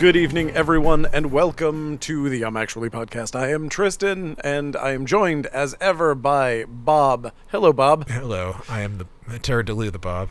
[0.00, 3.34] Good evening, everyone, and welcome to the I'm Actually podcast.
[3.34, 7.32] I am Tristan, and I am joined as ever by Bob.
[7.48, 8.08] Hello, Bob.
[8.10, 10.30] Hello, I am the Terra Delu, the Bob.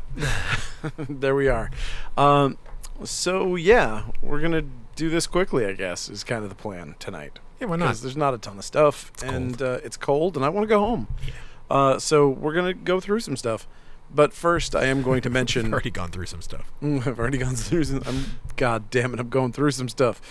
[0.98, 1.72] there we are.
[2.18, 2.58] Um,
[3.04, 4.66] so yeah, we're gonna
[4.96, 5.66] do this quickly.
[5.66, 7.40] I guess is kind of the plan tonight.
[7.60, 7.86] Yeah, why not?
[7.86, 9.62] Because there's not a ton of stuff, and cold.
[9.70, 11.08] uh, it's cold, and I want to go home.
[11.26, 11.34] Yeah.
[11.72, 13.68] Uh, so we're gonna go through some stuff.
[14.14, 15.68] But first, I am going to mention.
[15.68, 16.72] I've already gone through some stuff.
[16.82, 18.04] I've already gone through some.
[18.06, 20.22] I'm, God damn it, I'm going through some stuff.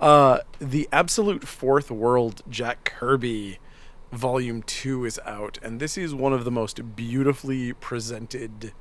[0.00, 3.58] Uh, the Absolute Fourth World Jack Kirby
[4.12, 8.72] Volume 2 is out, and this is one of the most beautifully presented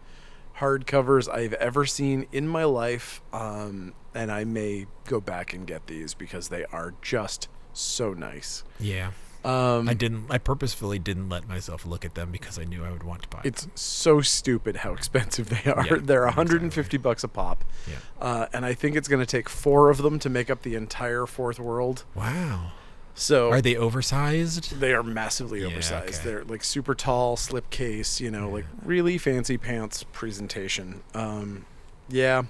[0.58, 3.22] hardcovers I've ever seen in my life.
[3.34, 8.64] Um, and I may go back and get these because they are just so nice.
[8.80, 9.12] Yeah,
[9.44, 10.26] Um, I didn't.
[10.30, 13.28] I purposefully didn't let myself look at them because I knew I would want to
[13.30, 13.42] buy.
[13.44, 15.86] It's so stupid how expensive they are.
[15.86, 17.64] Yeah, They're 150 bucks a pop.
[17.90, 17.96] Yeah.
[18.20, 20.76] Uh, and I think it's going to take four of them to make up the
[20.76, 22.04] entire fourth world.
[22.14, 22.72] Wow.
[23.14, 24.80] So Are they oversized?
[24.80, 26.20] they are massively Yeah, oversized.
[26.22, 26.30] okay.
[26.30, 31.02] They're like super tall, slipcase, you know, like really fancy pants presentation.
[31.14, 31.66] Um,
[32.10, 32.44] yeah,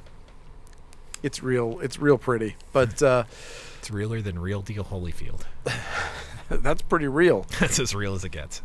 [1.24, 1.80] it's real.
[1.80, 3.24] It's real pretty, but uh,
[3.80, 5.42] It's realer than Real Deal Holyfield.
[6.62, 7.46] that's pretty real.
[7.60, 8.62] That's as real as it gets.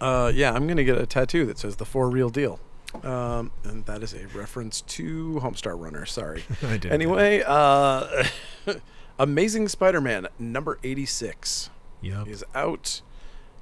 [0.00, 2.58] Uh, yeah, I'm gonna get a tattoo that says the four real deal.
[3.02, 6.06] Um, and that is a reference to Homestar Runner.
[6.06, 6.44] Sorry.
[6.62, 6.92] I did.
[6.92, 8.24] Anyway, uh,
[9.18, 11.70] Amazing Spider-Man number 86
[12.02, 12.28] Yep.
[12.28, 13.00] is out.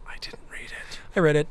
[0.07, 0.99] I didn't read it.
[1.17, 1.49] I read it.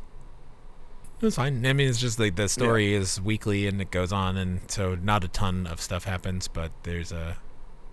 [1.19, 1.65] It was fine.
[1.65, 4.95] I mean, it's just like the story is weekly and it goes on, and so
[4.95, 7.37] not a ton of stuff happens, but there's a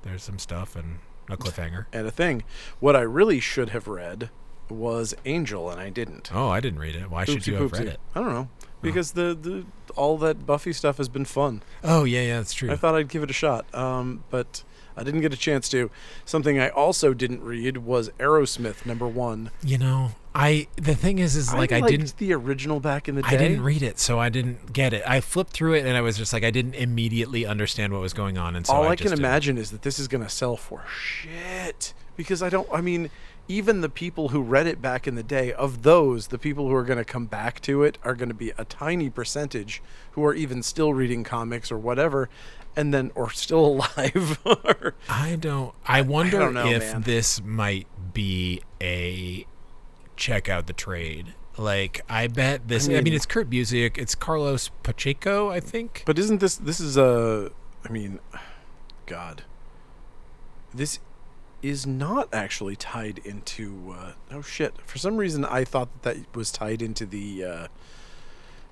[0.03, 1.87] there's some stuff and a cliffhanger.
[1.93, 2.45] And a thing,
[2.81, 4.31] what I really should have read
[4.69, 6.31] was Angel, and I didn't.
[6.35, 7.11] Oh, I didn't read it.
[7.11, 8.01] Why should Oopsie you have read it?
[8.15, 8.49] I don't know
[8.83, 9.65] because the, the
[9.97, 11.63] all that Buffy stuff has been fun.
[11.83, 12.71] Oh yeah, yeah, that's true.
[12.71, 14.63] I thought I'd give it a shot, um, but
[14.97, 15.91] I didn't get a chance to.
[16.25, 19.51] Something I also didn't read was Arrowsmith number one.
[19.63, 22.17] You know, I the thing is, is like I, liked didn't.
[22.19, 23.29] the original back in the day.
[23.29, 25.03] I didn't read it, so I didn't get it.
[25.07, 28.13] I flipped through it, and I was just like, I didn't immediately understand what was
[28.13, 29.25] going on, and so all I, I, can just didn't.
[29.25, 32.69] imagine is that this is going to sell for shit because I don't.
[32.73, 33.11] I mean,
[33.49, 36.75] even the people who read it back in the day, of those, the people who
[36.75, 39.83] are going to come back to it are going to be a tiny percentage
[40.13, 42.29] who are even still reading comics or whatever,
[42.77, 43.67] and then or still
[43.97, 44.39] alive.
[44.45, 45.75] Or- I don't.
[45.85, 47.03] I wonder don't know, if man.
[47.03, 49.45] this might be a
[50.19, 51.35] check out the trade.
[51.57, 52.87] Like, I bet this.
[52.87, 53.97] I mean, mean- it's Kurt Busiek.
[53.97, 56.03] It's Carlos Pacheco, I think.
[56.05, 56.57] but isn't this?
[56.57, 57.51] This is a.
[57.85, 58.21] I mean,
[59.07, 59.45] God.
[60.75, 60.99] This
[61.63, 63.95] is not actually tied into.
[63.99, 64.75] Uh, oh shit!
[64.85, 67.45] For some reason, I thought that, that was tied into the.
[67.45, 67.69] Uh,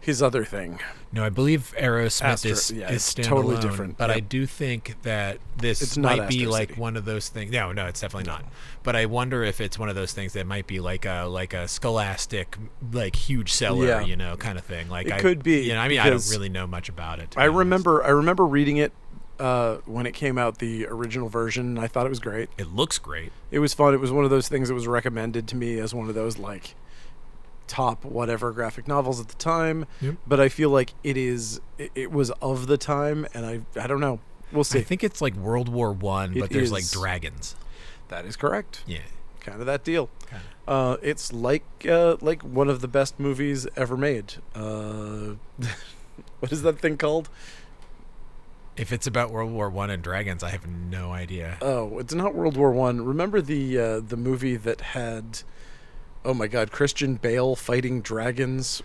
[0.01, 0.79] his other thing.
[1.13, 3.97] No, I believe Arrowsmith Astro- is, yeah, is totally different.
[3.97, 6.81] But I do think that this It's might be Astro like City.
[6.81, 7.51] one of those things.
[7.51, 8.45] No, no, it's definitely not.
[8.83, 11.55] But I wonder if it's one of those things that might be like a like
[11.55, 12.57] a Scholastic,
[12.93, 14.01] like huge seller, Yeah.
[14.03, 14.89] you know, kind of thing.
[14.89, 17.19] Like It I, could be, You know, I mean, I don't really know much about
[17.19, 17.35] it.
[17.37, 18.93] I remember I remember reading it
[19.41, 21.67] uh, when it came out, the original version.
[21.67, 22.49] and I thought it was great.
[22.59, 23.33] it looks great.
[23.51, 23.93] It was fun.
[23.95, 26.39] It was one of those things that was recommended to me as one of those
[26.39, 26.75] like
[27.67, 29.87] top whatever graphic novels at the time.
[30.01, 30.17] Yep.
[30.27, 33.87] But I feel like it is it, it was of the time, and I I
[33.87, 34.21] don't know.
[34.53, 34.79] We'll see.
[34.79, 37.57] I think it's like World War One, but there's like dragons.
[38.09, 38.83] that is correct.
[38.87, 39.01] Yeah.
[39.41, 40.11] Kind of that deal.
[40.67, 44.35] Uh, it's like uh, like one of the best movies ever made.
[44.55, 45.35] Uh,
[46.41, 47.29] what is that thing called?
[48.77, 51.57] If it's about World War One and dragons, I have no idea.
[51.63, 53.05] Oh, it's not World War One.
[53.05, 55.43] Remember the uh, the movie that had,
[56.27, 58.83] oh my God, Christian Bale fighting dragons?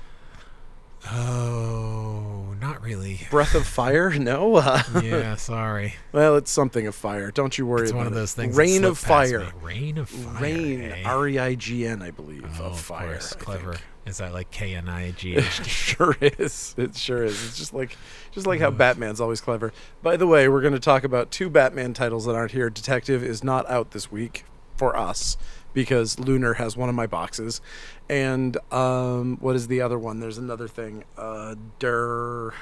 [1.10, 3.22] Oh, not really.
[3.32, 4.12] Breath of Fire?
[4.22, 4.56] No.
[4.58, 5.96] Uh, yeah, sorry.
[6.12, 7.32] well, it's something of fire.
[7.32, 8.16] Don't you worry It's about one of it.
[8.18, 8.56] those things.
[8.56, 9.48] Reign of Fire.
[9.62, 10.42] Rain of fire.
[10.42, 10.82] Rain.
[10.84, 11.02] eh?
[11.04, 12.46] R e i g n, I believe.
[12.60, 13.14] Oh, of fire.
[13.14, 13.74] course, clever.
[13.74, 13.86] think.
[14.06, 15.64] Is that like K N I G H T?
[15.64, 16.76] sure is.
[16.78, 17.44] It sure is.
[17.48, 17.98] It's just like
[18.32, 19.74] just like how Batman's always clever.
[20.04, 22.70] By the way, we're going to talk about two Batman titles that aren't here.
[22.70, 24.46] Detective is not out this week
[24.76, 25.38] for us
[25.74, 27.62] because Lunar has one of my boxes.
[28.10, 30.20] And um what is the other one?
[30.20, 31.04] There's another thing.
[31.18, 32.54] Uh Der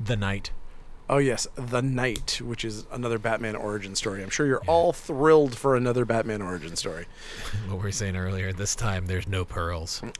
[0.00, 0.50] The Knight.
[1.10, 4.22] Oh yes, The Knight, which is another Batman origin story.
[4.22, 7.06] I'm sure you're all thrilled for another Batman origin story.
[7.68, 8.52] What we were saying earlier.
[8.52, 10.02] This time, there's no pearls.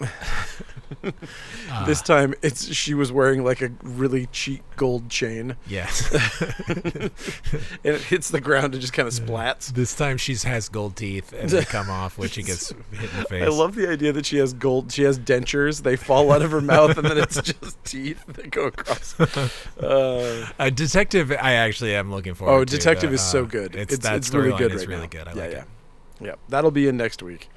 [1.70, 6.11] Uh, this time it's she was wearing like a really cheap gold chain, yes.
[6.67, 7.11] and
[7.84, 9.67] it hits the ground and just kind of splats.
[9.75, 13.19] this time she has gold teeth and they come off when she gets hit in
[13.19, 13.43] the face.
[13.44, 14.91] I love the idea that she has gold.
[14.91, 15.82] She has dentures.
[15.82, 19.14] They fall out of her mouth, and then it's just teeth that go across.
[19.20, 19.49] Uh,
[19.79, 20.46] Uh,
[20.78, 22.54] detective, I actually am looking forward.
[22.54, 23.76] oh, to, Detective but, is so uh, good.
[23.76, 25.08] It's, It's that it's really good right really now.
[25.08, 25.28] good.
[25.28, 25.66] I yeah, like yeah, it.
[26.20, 26.34] yeah.
[26.48, 27.48] That'll be in next week.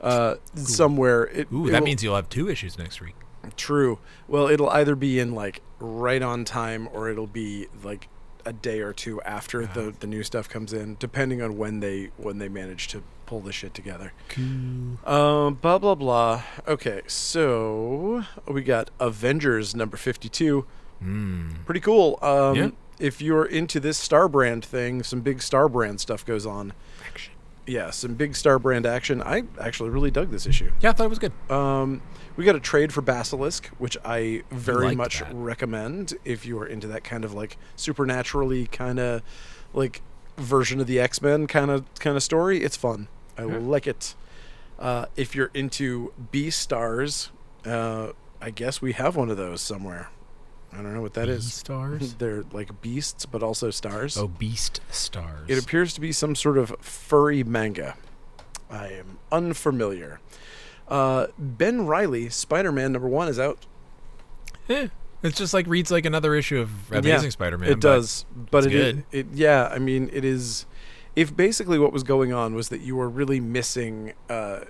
[0.00, 1.24] Uh, somewhere.
[1.24, 3.14] It, Ooh, it that will- means you'll have two issues next week.
[3.56, 3.98] True.
[4.28, 8.08] Well, it'll either be in like right on time or it'll be like
[8.46, 12.10] a day or two after the the new stuff comes in, depending on when they
[12.16, 14.12] when they manage to pull the shit together.
[14.28, 14.98] Cool.
[15.06, 16.42] Um, blah blah blah.
[16.68, 20.66] Okay, so we got Avengers number fifty-two.
[21.04, 21.64] Mm.
[21.64, 22.18] Pretty cool.
[22.22, 22.70] Um, Yeah.
[22.98, 26.72] if you're into this Star Brand thing, some big Star Brand stuff goes on.
[27.06, 27.32] Action.
[27.66, 29.22] Yeah, some big Star Brand action.
[29.22, 30.72] I actually really dug this issue.
[30.80, 31.32] Yeah, I thought it was good.
[31.50, 32.02] Um,
[32.36, 35.32] we got a trade for Basilisk, which I very liked much that.
[35.32, 39.22] recommend if you are into that kind of like supernaturally kind of
[39.72, 40.02] like
[40.36, 42.62] version of the X Men kind of kind of story.
[42.64, 43.08] It's fun.
[43.38, 43.58] I Yeah.
[43.58, 44.14] like it.
[44.78, 47.28] Uh, if you're into Beastars,
[47.66, 50.08] uh, I guess we have one of those somewhere.
[50.72, 51.52] I don't know what that is.
[51.52, 52.14] stars.
[52.18, 54.16] They're like beasts, but also stars.
[54.16, 55.48] oh, beast stars.
[55.48, 57.96] It appears to be some sort of furry manga.
[58.70, 60.20] I am unfamiliar.
[60.88, 63.66] Uh, ben Reilly, Spider Man number one, is out.
[64.68, 64.88] Eh,
[65.22, 67.68] it's just like reads like another issue of Amazing Spider-Man.
[67.68, 69.04] it but does, but it's it, good.
[69.12, 70.66] it, yeah, I mean, it is.
[71.16, 74.60] If basically what was going on was that you were really missing uh,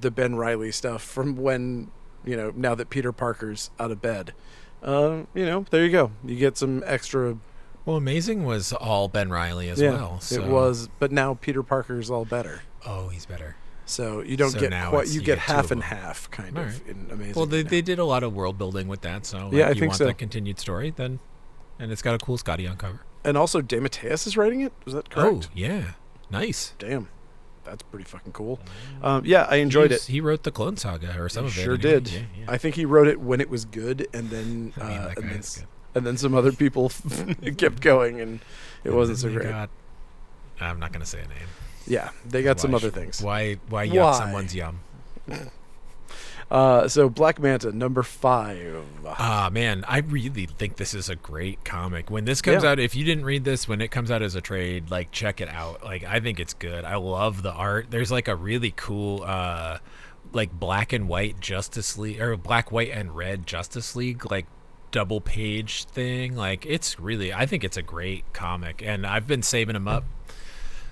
[0.00, 1.90] the Ben Reilly stuff from when
[2.24, 4.34] you know now that Peter Parker's out of bed,
[4.82, 6.10] uh, you know, there you go.
[6.24, 7.36] You get some extra.
[7.84, 10.20] Well, Amazing was all Ben Reilly as yeah, well.
[10.20, 10.42] So.
[10.42, 12.62] it was, but now Peter Parker's all better.
[12.86, 13.56] Oh, he's better.
[13.86, 15.06] So you don't So get quite.
[15.08, 17.34] You, you get, get half and half, kind of in Amazing.
[17.34, 17.70] Well, they, now.
[17.70, 19.24] they did a lot of world building with that.
[19.24, 20.04] So like, Yeah, I you think want so.
[20.04, 21.20] that continued story, then,
[21.78, 23.00] and it's got a cool Scotty on cover.
[23.24, 24.74] and also DeMatteis is writing it.
[24.86, 25.48] Is that correct?
[25.48, 25.92] Oh, yeah,
[26.30, 26.74] nice.
[26.78, 27.08] Damn,
[27.70, 28.58] that's pretty fucking cool.
[29.02, 30.02] Um, yeah, I enjoyed he it.
[30.04, 31.60] He wrote the Clone Saga or some He of it.
[31.62, 31.90] sure anyway.
[32.00, 32.08] did.
[32.12, 32.44] Yeah, yeah.
[32.48, 35.30] I think he wrote it when it was good, and then I mean, uh, and,
[35.30, 35.42] then
[35.94, 36.90] and then some other people
[37.56, 38.40] kept going, and
[38.84, 39.48] it And wasn't so great.
[39.48, 39.70] got-
[40.60, 41.48] I'm not going to say a name.
[41.86, 43.22] yeah, they got some other things.
[43.22, 43.54] Why?
[43.68, 44.18] Why yuck Why?
[44.18, 44.80] someone's yum?
[46.50, 48.82] Uh, so Black Manta number five.
[49.06, 52.10] Ah man, I really think this is a great comic.
[52.10, 52.70] When this comes Yeah.
[52.70, 55.40] out, if you didn't read this when it comes out as a trade, like check
[55.42, 55.84] it out.
[55.84, 56.84] Like I think it's good.
[56.86, 57.88] I love the art.
[57.90, 59.78] There's like a really cool uh
[60.32, 64.46] like black and white Justice League or black, white and red Justice League like
[64.90, 66.34] double page thing.
[66.34, 70.04] Like it's really I think it's a great comic and I've been saving them up.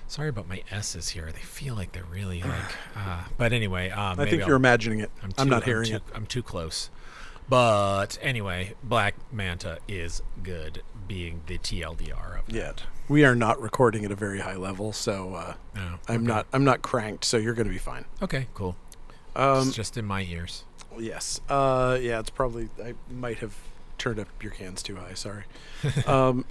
[0.07, 1.31] Sorry about my S's here.
[1.31, 5.11] They feel like they're really like uh but anyway, um I think you're imagining it.
[5.23, 6.03] I'm, too, not hearing too, it.
[6.13, 6.89] I'm too close.
[7.49, 14.05] But anyway, Black Manta is good, being the TLDR of Yet we are not recording
[14.05, 16.45] at a very high level, so uh, No, I'm not.
[16.51, 18.05] I'm not cranked, so you're going to be fine.
[18.21, 18.75] Okay, cool.
[19.35, 20.63] Um, it's just in my ears.
[20.97, 21.41] Yes.
[21.47, 22.69] Uh, yeah, it's probably.
[22.83, 23.55] I might have
[23.97, 25.13] turned up your cans too high.
[25.13, 25.43] Sorry.
[26.05, 26.45] um,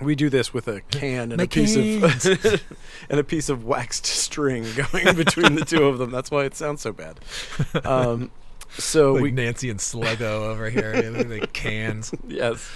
[0.00, 2.62] we do this with a can and My a piece of
[3.10, 6.10] and a piece of waxed string going between the two of them.
[6.10, 7.20] That's why it sounds so bad.
[7.84, 8.30] Um,
[8.78, 12.14] so Like we Nancy and Sluggo over here, the cans.
[12.26, 12.70] yes,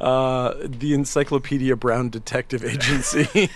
[0.00, 3.50] uh, the Encyclopedia Brown Detective Agency.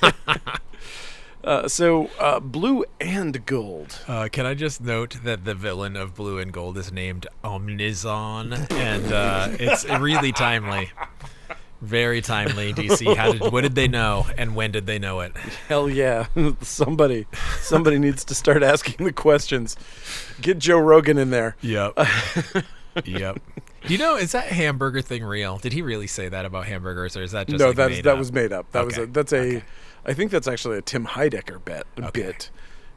[1.42, 3.98] uh, so uh, blue and gold.
[4.06, 8.70] Uh, can I just note that the villain of Blue and Gold is named Omnizon,
[8.72, 10.90] and uh, it's really timely.
[11.82, 13.16] Very timely, DC.
[13.16, 15.34] How did what did they know, and when did they know it?
[15.68, 16.26] Hell yeah.
[16.60, 17.26] somebody
[17.60, 19.76] somebody needs to start asking the questions.
[20.42, 21.56] Get Joe Rogan in there.
[21.62, 21.98] Yep.
[23.04, 23.40] yep.
[23.86, 25.56] Do you know is that hamburger thing real?
[25.56, 28.12] Did he really say that about hamburgers, or is that just no, like, made that
[28.12, 28.18] up?
[28.18, 28.70] was made up.
[28.72, 29.62] That was a that's a I
[30.06, 30.14] Okay.
[30.14, 32.22] think that's actually a Tim Heidecker bet a Okay.
[32.22, 32.50] bit.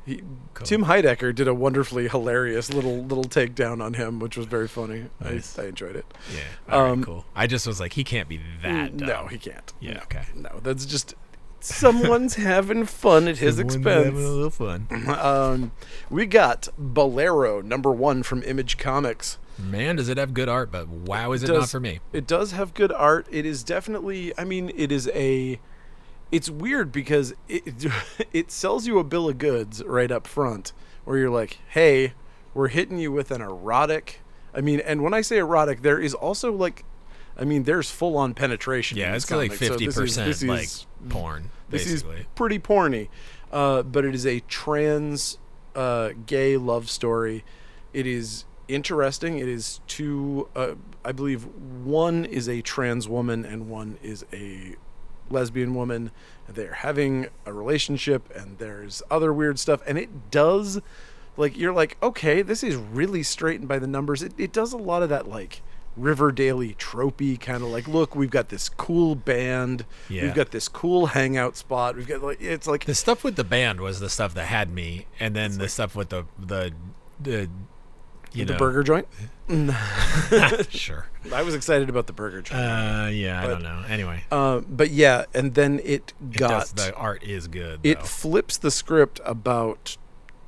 [0.06, 0.22] He,
[0.54, 0.66] Cool.
[0.66, 5.06] Tim Heidecker did a wonderfully hilarious little little takedown on him, which was very funny.
[5.22, 5.58] Nice.
[5.58, 6.06] I, I enjoyed it.
[6.34, 6.74] Yeah.
[6.76, 7.26] All right, Um, cool.
[7.36, 8.98] I just was like, he can't be that.
[8.98, 9.08] Dumb.
[9.08, 9.72] No, he can't.
[9.80, 10.24] Yeah, No, okay.
[10.36, 11.16] No, that's just
[11.60, 13.84] someone's having fun at his expense.
[13.84, 14.88] Someone's having a little fun.
[15.08, 15.72] Um,
[16.10, 19.38] we got Bolero number one from Image Comics.
[19.58, 20.72] Man, does it have good art?
[20.72, 22.00] But wow, is it not does- for me?
[22.12, 23.28] It does have good art.
[23.32, 24.34] It is definitely.
[24.38, 25.60] I mean, it is a.
[26.34, 27.86] It's weird because it
[28.34, 30.74] it sells you a bill of goods right up front,
[31.06, 32.14] where you're like, "Hey,
[32.56, 34.20] we're hitting you with an erotic."
[34.54, 36.86] I mean, and when I say erotic, there is also like,
[37.38, 38.98] I mean, there's full on penetration.
[38.98, 40.02] Yeah, this it's like comic, so fifty this is-
[40.34, 42.18] percent like porn, this basically.
[42.22, 43.10] is pretty porny,
[43.52, 45.38] uh, but it is a trans
[45.76, 47.46] uh, gay love story.
[47.94, 49.38] It is interesting.
[49.38, 50.50] It is two.
[50.56, 50.74] Uh,
[51.06, 51.46] I believe
[51.84, 54.76] one is a trans woman and one is a
[55.34, 56.12] lesbian woman.
[56.48, 60.80] They're having a relationship, and there's other weird stuff, and it does.
[61.36, 64.22] Like you're like, okay, this is really straightened by the numbers.
[64.22, 65.62] It, it does a lot of that like
[65.96, 68.16] Riverdale tropey kind of like look.
[68.16, 69.86] We've got this cool band.
[70.10, 70.24] Yeah.
[70.24, 71.96] We've got this cool hangout spot.
[71.96, 74.72] We've got like it's like The stuff with the band was the stuff that had
[74.72, 76.74] me, and then the stuff with the the
[77.20, 77.50] the
[78.34, 79.08] you the know burger joint.
[80.70, 81.06] sure.
[81.32, 82.60] I was excited about the burger joint.
[82.62, 83.84] Uh, yeah, I don't know.
[83.88, 87.80] Anyway, Uh, but yeah, and then it it got does, the art is good.
[87.84, 88.06] it though.
[88.06, 89.98] flips the script about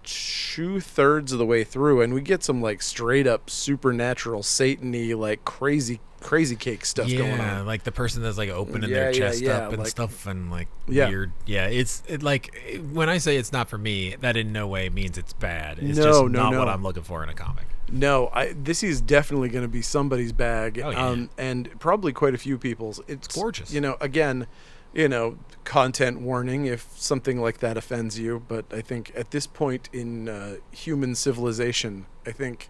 [0.04, 5.16] two thirds of the way through, and we get some like straight up supernatural satany
[5.18, 7.66] like crazy crazy cake stuff yeah, going on.
[7.68, 10.50] like the person that's like opening Yeah, their chest yeah, up and like- stuff, and
[10.52, 11.08] like Yeah.
[11.10, 11.32] weird.
[11.46, 12.56] Yeah, it's it, like
[12.92, 15.78] when I say it's not for me, that in no way means it's bad.
[15.80, 16.68] It's No, just no, not what.
[16.68, 17.66] I'm looking for in a comic.
[17.92, 21.08] No, I this is definitely going to be somebody's bag, Oh, yeah.
[21.08, 23.00] um, and probably quite a few people's.
[23.08, 23.72] It's, gorgeous.
[23.74, 24.48] You know, again,
[24.94, 28.44] you know, content warning if something like that offends you.
[28.48, 32.70] But I think at this point in uh, human civilization, I think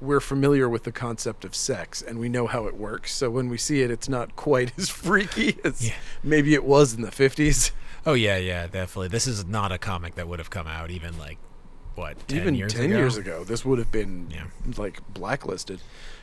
[0.00, 3.12] we're familiar with the concept of sex and we know how it works.
[3.14, 5.94] So when we see it, it's not quite as freaky as Yeah.
[6.22, 7.72] maybe it was in the fifties.
[8.06, 9.08] Oh yeah, yeah, definitely.
[9.08, 11.36] This is not a comic that would have come out even like
[12.00, 12.96] what 10 Even years ten ago?
[12.96, 14.44] years ago, this would have been Yeah.
[14.76, 15.80] like blacklisted.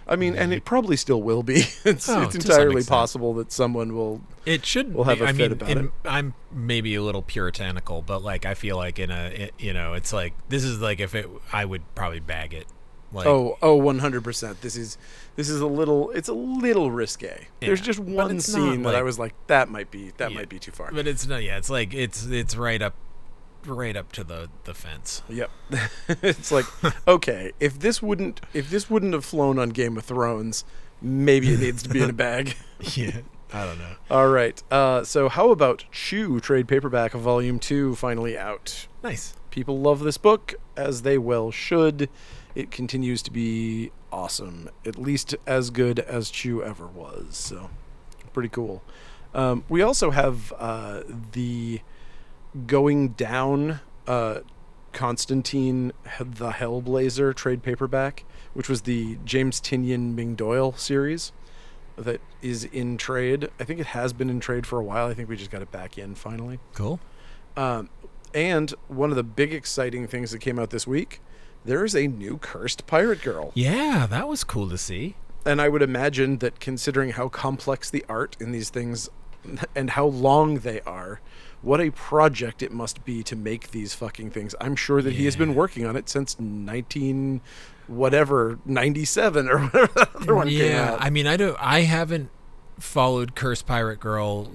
[0.10, 1.56] I mean, and it probably still will be.
[1.84, 4.22] it's Oh, it's entirely possible that someone will.
[4.46, 4.94] It should.
[4.94, 5.92] We'll have a I fit mean, about in- it.
[6.06, 9.94] I'm maybe a little puritanical, but like I feel like in a, it, you know,
[9.94, 12.68] it's like this is like if it, I would probably bag it.
[13.14, 14.60] Like, Oh, oh, one hundred percent.
[14.62, 14.98] This is
[15.38, 16.10] this is a little.
[16.12, 17.48] It's a little risque.
[17.62, 20.60] There's just one scene that I was like, that might be that Yeah, might be
[20.60, 20.92] too far.
[20.92, 21.42] but it's not.
[21.44, 22.96] Yeah, it's like it's it's right up,
[23.68, 25.24] right up to the the fence.
[25.30, 25.50] Yep.
[26.10, 26.66] it's like,
[27.08, 30.64] okay, if this wouldn't if this wouldn't have flown on Game of Thrones,
[31.02, 32.56] maybe it needs to be in a bag.
[32.80, 33.20] yeah,
[33.54, 33.96] I don't know.
[34.12, 34.62] All right.
[34.72, 38.88] Uh, so how about Chew trade paperback volume two finally out?
[39.04, 39.36] Nice.
[39.52, 42.10] People love this book as they well should.
[42.56, 47.38] It continues to be awesome, at least as good as Chew ever was.
[47.38, 47.70] So,
[48.34, 48.84] pretty cool.
[49.34, 51.82] Um, we also have uh, the
[52.66, 54.40] going down uh,
[54.94, 58.24] Constantine the Hellblazer trade paperback,
[58.54, 61.32] which was the James Tynion Ming Doyle series
[61.98, 63.50] that is in trade.
[63.60, 65.08] I think it has been in trade for a while.
[65.08, 66.60] I think we just got it back in finally.
[66.74, 67.00] Cool.
[67.56, 67.90] Um,
[68.34, 71.22] and one of the big exciting things that came out this week,
[71.66, 73.52] there is a new cursed pirate girl.
[73.56, 75.16] Yeah, that was cool to see.
[75.46, 79.10] And I would imagine that considering how complex the art in these things
[79.76, 81.22] and how long they are,
[81.62, 84.54] what a project it must be to make these fucking things.
[84.62, 87.42] I'm sure that he has been working on it since 19
[87.88, 90.98] whatever 97 or whatever that other one came yeah.
[91.00, 91.58] I mean, I don't.
[91.60, 92.30] I haven't
[92.80, 94.52] followed Curse Pirate Girl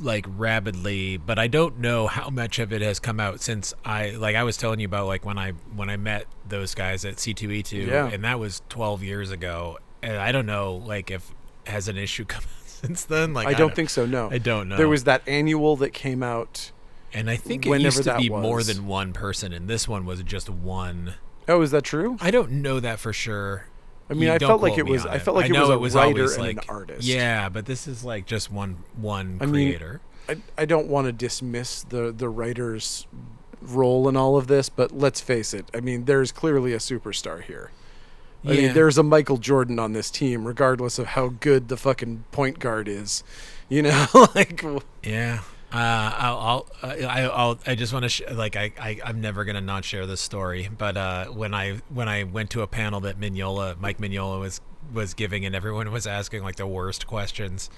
[0.00, 4.10] like rabidly, but I don't know how much of it has come out since I
[4.10, 7.16] like I was telling you about like when I when I met those guys at
[7.16, 8.08] C2E2 Yeah.
[8.12, 11.32] and that was 12 years ago and I don't know like if
[11.66, 14.30] has an issue come out since then like I don't think so, no.
[14.30, 14.76] I don't know.
[14.76, 16.72] There was that annual that came out.
[17.12, 20.22] and I think it used to be more than one person and this one was
[20.22, 21.14] just one.
[21.48, 22.16] Oh, is that true?
[22.20, 23.66] I don't know that for sure.
[24.10, 25.06] I mean, You I felt like it was.
[25.06, 27.02] I felt like it know was a writer always, and like, an artist.
[27.06, 30.00] Yeah, but this is like just one one I mean, creator.
[30.28, 33.06] I, I don't want to dismiss the the writer's
[33.60, 35.70] role in all of this, but let's face it.
[35.74, 37.70] I mean, there's clearly a superstar here.
[38.44, 38.60] I Yeah.
[38.66, 42.58] mean, there's a Michael Jordan on this team, regardless of how good the fucking point
[42.58, 43.22] guard is.
[43.68, 44.62] You know, like
[45.02, 45.40] Yeah.
[45.72, 49.44] Uh, I'll, I'll, I, I'll, I just want to, sh- like, I, I, I'm never
[49.46, 50.68] gonna not share this story.
[50.76, 54.60] But uh, when I, when I went to a panel that Mignola, Mike Mignola was,
[54.92, 57.70] was giving, and everyone was asking like the worst questions,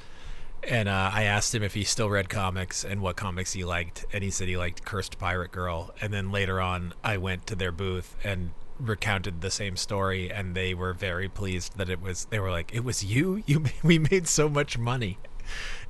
[0.67, 4.07] and uh, I asked him if he still read comics and what comics he liked,
[4.13, 5.95] and he said he liked Cursed Pirate Girl.
[6.01, 10.55] And then later on, I went to their booth and recounted the same story, and
[10.55, 12.27] they were very pleased that it was.
[12.27, 13.43] They were like, "It was you.
[13.47, 15.19] You, ma- we made so much money."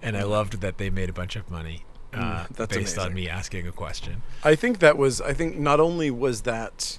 [0.02, 3.14] and I loved that they made a bunch of money uh, Mm, that's based on
[3.14, 4.22] me asking a question.
[4.42, 5.20] I think that was.
[5.20, 6.98] I think not only was that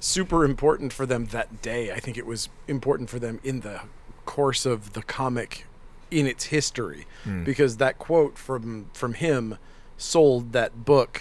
[0.00, 1.92] super important for them that day.
[1.92, 3.82] I think it was important for them in the
[4.24, 5.66] course of the comic
[6.10, 7.44] in its history Hmm.
[7.44, 9.58] because that quote from from him
[9.98, 11.20] sold that book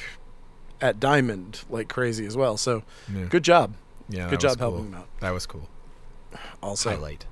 [0.81, 2.55] at Diamond like crazy as well.
[2.57, 3.25] So Yeah.
[3.25, 3.73] good job.
[4.09, 4.91] Yeah, Good job helping cool.
[4.91, 5.07] them out.
[5.19, 5.69] That was cool.
[6.61, 7.25] Also, Highlight.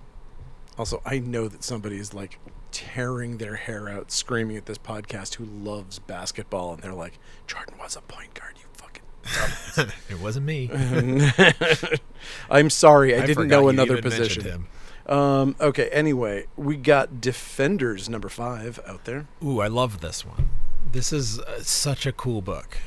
[0.78, 2.40] also I know that somebody is like
[2.72, 7.18] tearing their hair out screaming at this podcast who loves basketball and they're like
[7.48, 10.70] Jordan was a point guard, you fucking it wasn't me.
[12.50, 14.44] I'm sorry, I, I didn't know another position.
[14.44, 14.68] him.
[15.08, 19.28] Um, okay, anyway, we got Defenders number five out there.
[19.44, 20.50] Ooh, I love this one.
[20.92, 22.78] This is uh, such a cool book,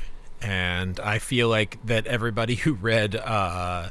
[0.41, 3.89] and I feel like that everybody who read uh,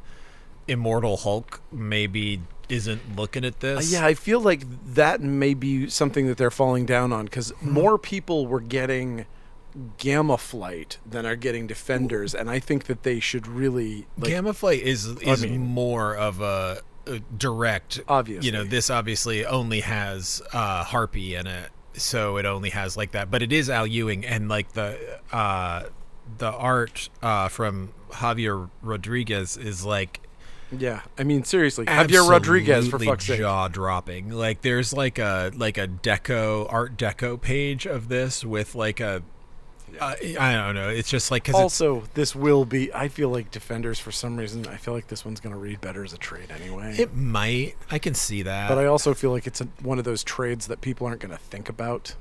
[0.68, 3.92] Immortal Hulk maybe isn't looking at Uh, this.
[3.92, 4.62] yeah, I feel like
[4.94, 9.26] that may be something that they're falling down on because more people were getting
[9.98, 14.30] Gamma Flight than are getting Defenders, and I think that they should really like.
[14.30, 18.00] Gamma Flight is is mean- more of a, a direct.
[18.08, 18.46] Obviously.
[18.46, 23.12] you know, this obviously only has uh, Harpy in it, so it only has like
[23.12, 23.30] that.
[23.30, 24.98] But it is Al Ewing, and like the
[25.32, 25.84] uh,
[26.38, 30.20] the art uh, from Javier Rodriguez is like
[30.76, 33.40] yeah, I mean seriously, Javier Rodriguez for fuck's sake.
[33.40, 34.30] jaw dropping.
[34.30, 39.22] Like there's like a like a deco art deco page of this with like a
[40.00, 40.88] uh, I don't know.
[40.88, 42.92] It's just like because Also, this will be.
[42.94, 44.66] I feel like Defenders for some reason.
[44.66, 46.94] I feel like this one's going to read better as a trade anyway.
[46.96, 47.74] it might.
[47.90, 48.68] I can see that.
[48.68, 51.32] but I also feel like it's a, one of those trades that people aren't going
[51.32, 52.14] to think about.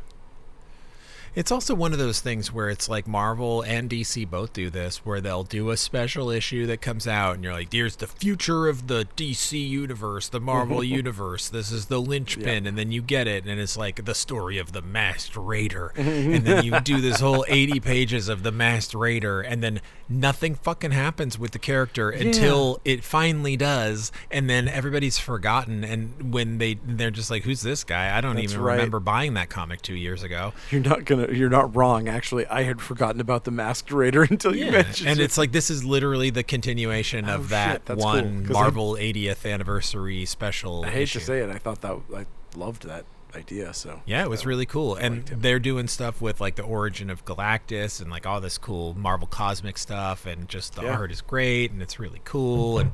[1.36, 5.06] It's also one of those things where it's like Marvel and DC both do this,
[5.06, 8.68] where they'll do a special issue that comes out, and you're like, "Here's the future
[8.68, 11.50] of the DC universe, the Marvel universe.
[11.50, 14.72] This is the linchpin," and then you get it, and it's like the story of
[14.72, 19.42] the Masked Raider, and then you do this whole 80 pages of the Masked Raider,
[19.42, 25.18] and then nothing fucking happens with the character until it finally does, and then everybody's
[25.18, 28.18] forgotten, and when they they're just like, "Who's this guy?
[28.18, 28.76] I don't That's even right.
[28.76, 31.19] remember buying that comic two years ago." You're not gonna.
[31.32, 32.08] You're not wrong.
[32.08, 35.12] Actually, I had forgotten about the Masked Raider until you mentioned it.
[35.12, 35.24] and it.
[35.24, 38.56] it's like this is literally the continuation Oh, of shit, that that's cool, one 'cause
[38.56, 40.86] I- Marvel 80th anniversary special.
[40.86, 41.20] I hate issue.
[41.20, 41.50] to say it.
[41.50, 43.74] I thought that I loved that idea.
[43.76, 47.24] So Yeah, it was really cool, and they're doing stuff with like the origin of
[47.26, 50.96] Galactus and like all this cool Marvel cosmic stuff, and just the Yeah.
[50.98, 52.92] art is great, and it's really cool, and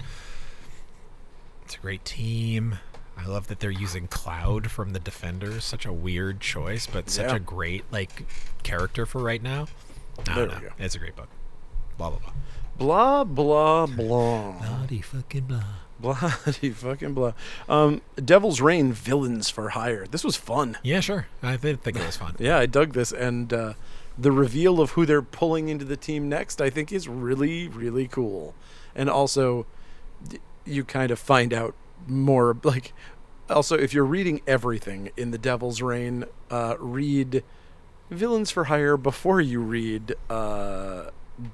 [1.64, 2.80] it's a great team.
[3.18, 5.64] I love that they're using Cloud from the Defenders.
[5.64, 7.36] Such a weird choice, but such Yeah.
[7.36, 8.26] a great like
[8.64, 9.68] character for right now.
[10.28, 10.74] I There don't we go.
[10.80, 11.30] It's a great book.
[11.98, 12.34] Blah blah blah.
[12.78, 14.52] blah blah blah.
[14.60, 15.64] Bloody fucking blah.
[16.00, 17.32] Bloody fucking blah.
[17.70, 20.06] Um, Devil's Reign villains for hire.
[20.06, 20.78] This was fun.
[20.84, 21.28] Yeah, sure.
[21.42, 22.36] I did think it was fun.
[22.38, 23.74] Yeah, I dug this, and uh,
[24.18, 28.08] the reveal of who they're pulling into the team next, I think, is really, really
[28.10, 28.54] cool.
[28.94, 29.66] And also,
[30.66, 31.74] you kind of find out
[32.08, 32.58] more.
[32.64, 32.92] Like,
[33.50, 37.44] also, if you're reading everything in the Devil's Reign, uh, read
[38.10, 41.10] Villains for Hire before you read uh,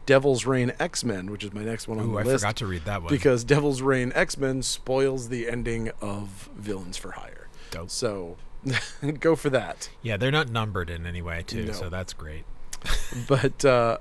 [0.06, 2.44] Devil's Reign X Men, which is my next one on Ooh, the I list.
[2.44, 3.10] I forgot to read that one.
[3.10, 7.48] because Devil's Reign X Men spoils the ending of Villains for Hire.
[7.72, 7.90] Dope.
[7.90, 8.38] So
[9.20, 9.90] go for that.
[10.02, 11.72] Yeah, they're not numbered in any way, too, No.
[11.74, 12.44] so that's great.
[13.28, 13.98] But uh,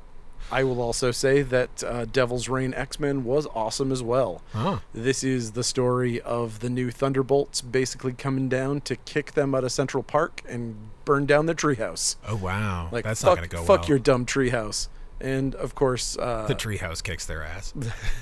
[0.53, 4.43] I will also say that uh, Devil's Reign X Men was awesome as well.
[4.55, 9.55] Oh, This is the story of the new Thunderbolts basically coming down to kick them
[9.55, 12.17] out of Central Park and burn down their treehouse.
[12.27, 12.89] oh wow.
[12.91, 13.67] Like that's fuck, not going to go well.
[13.67, 13.89] fuck well.
[13.91, 14.89] your dumb treehouse.
[15.23, 17.75] And of course, uh, the treehouse kicks their ass.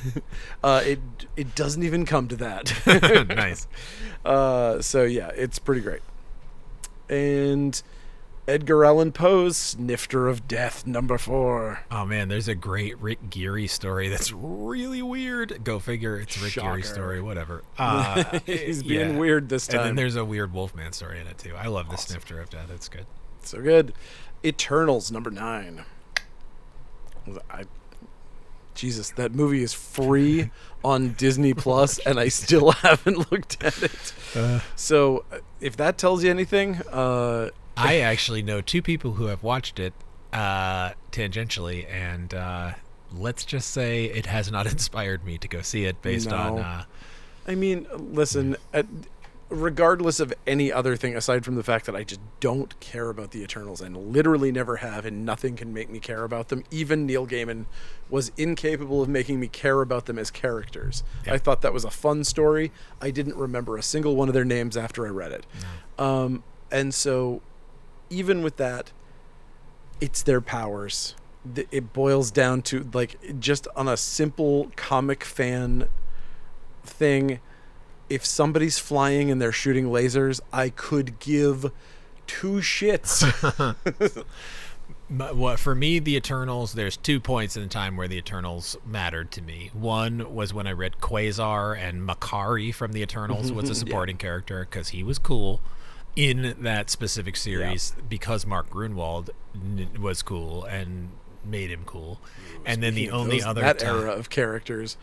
[0.64, 0.98] uh, it
[1.36, 3.26] it doesn't even come to that.
[3.36, 3.66] nice.
[4.24, 6.02] Uh, so yeah, it's pretty great.
[7.08, 7.80] And
[8.48, 11.80] Edgar Allan Poe's Snifter of Death, number four.
[11.90, 15.62] Oh man, there's a great Rick Geary story that's really weird.
[15.64, 17.62] Go figure, it's Rick Geary story, whatever.
[17.78, 19.18] Uh, He's being yeah.
[19.18, 19.80] weird this time.
[19.80, 21.54] And then there's a weird Wolfman story in it too.
[21.56, 22.70] I love the Snifter of Death.
[22.74, 23.06] It's good.
[23.42, 23.92] So good.
[24.44, 25.84] Eternals, number nine.
[27.50, 27.64] I,
[28.74, 30.50] Jesus, that movie is free
[30.84, 34.14] on Disney Plus, and I still haven't looked at it.
[34.74, 39.42] so, uh, if that tells you anything, uh, I actually know two people who have
[39.42, 39.92] watched it
[40.32, 42.72] uh, tangentially, and uh,
[43.12, 46.58] let's just say it has not inspired me to go see it based on.
[46.58, 46.84] Uh,
[47.46, 48.86] I mean, listen, at,
[49.48, 53.30] regardless of any other thing aside from the fact that I just don't care about
[53.30, 56.64] the Eternals and literally never have, and nothing can make me care about them.
[56.70, 57.64] Even Neil Gaiman
[58.10, 61.02] was incapable of making me care about them as characters.
[61.26, 62.70] I thought that was a fun story.
[63.00, 65.46] I didn't remember a single one of their names after I read it.
[65.98, 67.40] Um, and so,
[68.10, 68.92] even with that,
[70.00, 71.14] it's their powers.
[71.70, 75.88] It boils down to like just on a simple comic fan
[76.84, 77.40] thing.
[78.10, 81.70] If somebody's flying and they're shooting lasers, I could give
[82.26, 83.24] two shits.
[85.10, 86.74] But what for me, the Eternals.
[86.74, 89.70] There's two points in time where the Eternals mattered to me.
[89.72, 94.66] One was when I read Quasar and Makkari from the Eternals was a supporting character
[94.68, 95.60] because he was cool
[96.16, 101.10] in that specific series because Mark Gruenwald n- was cool and
[101.44, 102.20] made him cool.
[102.66, 104.96] And then the only those- other that time, era of characters,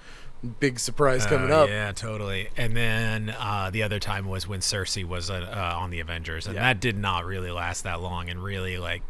[0.60, 1.70] big surprise coming Uh, up.
[1.70, 2.50] Yeah, totally.
[2.58, 6.46] And then uh, the other time was when Sersi was uh, uh, on the Avengers,
[6.48, 6.62] and Yeah.
[6.64, 9.02] that did not really last that long, and really like,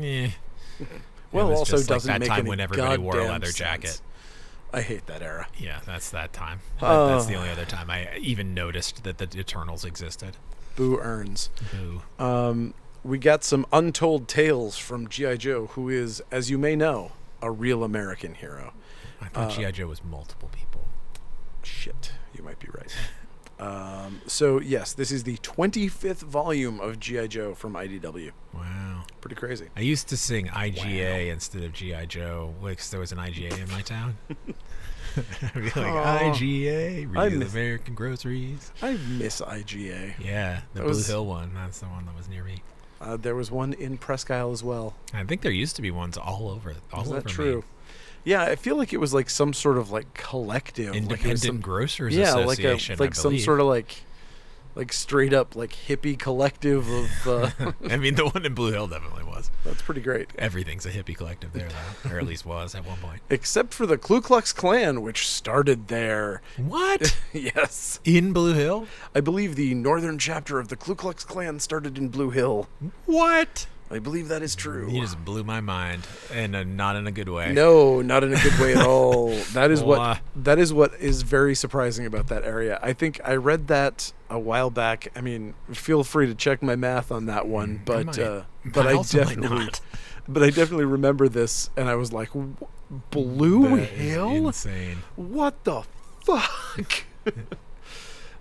[0.00, 0.30] eh.
[1.32, 3.56] Well, also just doesn't that make time when everybody wore a leather sense.
[3.56, 4.00] jacket.
[4.72, 5.46] I hate that era.
[5.56, 6.58] Yeah, that's that time.
[6.80, 7.38] That- That's the Oh.
[7.38, 10.36] only other time I even noticed that the Eternals existed.
[10.80, 11.50] Boo earns.
[11.72, 12.00] Boo.
[12.24, 12.72] Um,
[13.04, 17.12] we got some untold tales from GI Joe, who is, as you may know,
[17.42, 18.72] a real American hero.
[19.20, 20.88] I Uh, thought GI Joe was multiple people.
[21.62, 22.94] Shit, you might be right.
[23.58, 28.30] Um, so yes, this is the 25th volume of GI Joe from IDW.
[28.54, 29.02] Wow.
[29.20, 29.66] Pretty crazy.
[29.76, 33.70] I used to sing IGA instead of GI Joe because there was an IGA in
[33.70, 34.16] my town.
[35.54, 36.18] Be like Aw.
[36.32, 38.72] IGA, I real miss- American groceries.
[38.82, 40.14] I miss IGA.
[40.24, 41.52] Yeah, the That Blue was- Hill one.
[41.54, 42.62] That's the one that was near me.
[43.00, 44.94] Uh, there was one in Presque Isle as well.
[45.14, 46.74] I think there used to be ones all over.
[46.92, 47.64] All Is over that true?
[48.24, 51.04] Yeah, I feel like it was like some sort of like collective, Maine.
[51.04, 52.96] like Independent some, Grocers yeah, like a Association.
[52.98, 54.02] like some sort of like
[54.74, 57.26] like straight up like hippie collective of.
[57.26, 59.50] Uh, I mean, the one in Blue Hill definitely was.
[59.64, 60.28] that's pretty great.
[60.38, 61.68] Everything's a hippie collective there,
[62.04, 63.20] though, or at least was at one point.
[63.30, 66.42] Except for the Ku Klux Klan, which started there.
[66.56, 68.86] What yes, in Blue Hill?
[69.14, 72.68] I believe the northern chapter of the Ku Klux Klan started in Blue Hill.
[73.06, 73.66] What?
[73.92, 74.88] I believe that is true.
[74.88, 77.52] You just blew my mind, and uh, not in a good way.
[77.52, 79.30] No, not in a good way at all.
[79.52, 79.96] That is Why?
[79.96, 82.78] what that is what is very surprising about that area.
[82.80, 85.08] I think I read that a while back.
[85.16, 88.18] I mean, feel free to check my math on that one, but might.
[88.18, 89.68] uh, but I I, definitely
[90.28, 92.30] but I definitely remember this and I was like
[93.10, 94.46] Blue That Hill?
[94.48, 94.98] insane.
[95.16, 95.82] What the
[96.24, 97.04] fuck?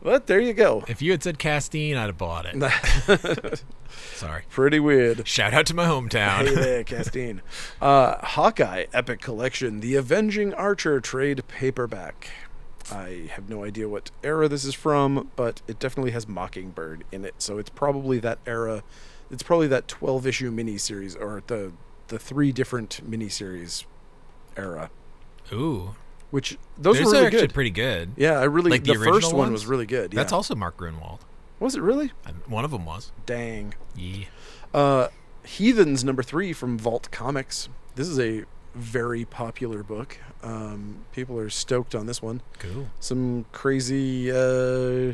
[0.01, 0.83] but there you go.
[0.87, 3.63] If you had said Castine, I'd have bought it.
[4.13, 4.43] Sorry.
[4.49, 5.27] Pretty weird.
[5.27, 6.47] Shout out to my hometown.
[6.47, 7.41] Hey there, Castine.
[7.81, 12.29] Uh, Hawkeye Epic Collection, The Avenging Archer trade paperback.
[12.91, 17.23] I have no idea what era this is from, but it definitely has Mockingbird in
[17.25, 18.83] it, so it's probably that era.
[19.31, 21.71] It's probably that 12 issue miniseries, or the
[22.07, 23.85] the three different miniseries
[24.57, 24.89] era,
[25.53, 25.95] Ooh,
[26.31, 27.53] which those those were are really actually good.
[27.53, 28.11] pretty good.
[28.17, 29.51] yeah, I really Like the, the first one ones?
[29.51, 30.13] was really good.
[30.13, 30.17] Yeah.
[30.17, 31.19] That's also Mark Gruenwald.
[31.59, 32.11] Was it really?
[32.47, 33.11] One of them was.
[33.25, 33.75] Dang.
[33.95, 34.25] Yeah.
[34.73, 35.07] Uh,
[35.43, 37.69] Heathens number three from Vault Comics.
[37.95, 40.17] This is a very popular book.
[40.43, 42.41] Um, people are stoked on this one.
[42.59, 42.87] Cool.
[42.99, 45.13] Some crazy, uh,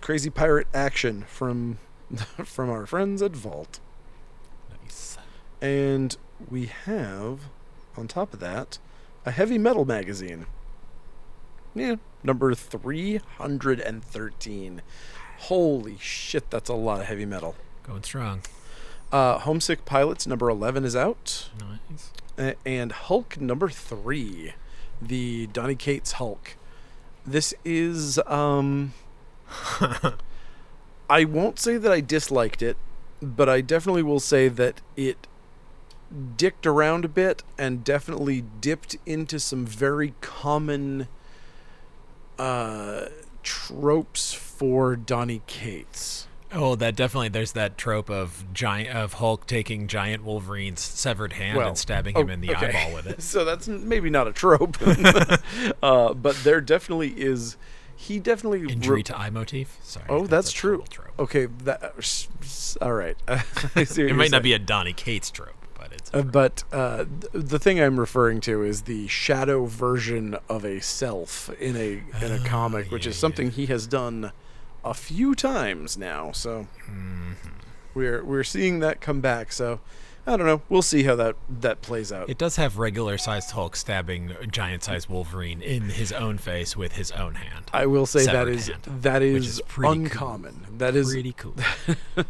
[0.00, 1.78] crazy pirate action from
[2.44, 3.80] from our friends at Vault,
[4.82, 5.18] Nice.
[5.60, 6.16] and
[6.50, 7.40] we have
[7.96, 8.78] on top of that
[9.24, 10.46] a heavy metal magazine.
[11.74, 14.82] Yeah, number three hundred and thirteen.
[15.38, 17.54] Holy shit, that's a lot of heavy metal.
[17.82, 18.40] Going strong.
[19.12, 21.50] Uh, Homesick Pilots number 11 is out.
[21.60, 22.10] Nice.
[22.38, 24.52] And Hulk number 3,
[25.00, 26.56] the Donny Cates Hulk.
[27.26, 28.92] This is, um.
[31.08, 32.76] I won't say that I disliked it,
[33.22, 35.28] but I definitely will say that it
[36.36, 41.08] dicked around a bit and definitely dipped into some very common
[42.38, 43.06] uh,
[43.42, 46.28] tropes for Donny Cates.
[46.52, 47.28] Oh, that definitely.
[47.28, 52.16] There's that trope of giant of Hulk taking giant Wolverine's severed hand Well, and stabbing
[52.16, 52.68] oh, him in the okay.
[52.68, 53.22] eyeball with it.
[53.22, 54.76] so that's maybe not a trope,
[55.82, 57.56] uh, but there definitely is.
[57.98, 59.78] He definitely Injury re- to eye motif.
[59.82, 60.04] Sorry.
[60.08, 60.84] Oh, that's, a true.
[61.18, 63.16] Okay, that s- all right.
[63.28, 66.10] I see what It might not be a Donny Cates trope, but it's.
[66.12, 70.80] Uh, but uh, th- the thing I'm referring to is the shadow version of a
[70.80, 74.30] self in a in a Ah, comic, which yeah, is something he has done
[74.90, 76.32] a few times now.
[76.32, 77.32] So Mm-hmm.
[77.94, 79.52] we're we're seeing that come back.
[79.52, 79.80] So
[80.28, 80.62] I don't know.
[80.68, 82.28] We'll see how that that plays out.
[82.28, 86.92] It does have regular sized Hulk stabbing giant sized Wolverine in his own face with
[86.92, 87.66] his own hand.
[87.72, 90.02] I will say that is hand, that is, is pretty cool.
[90.04, 90.66] uncommon.
[90.78, 91.54] That is Pretty cool.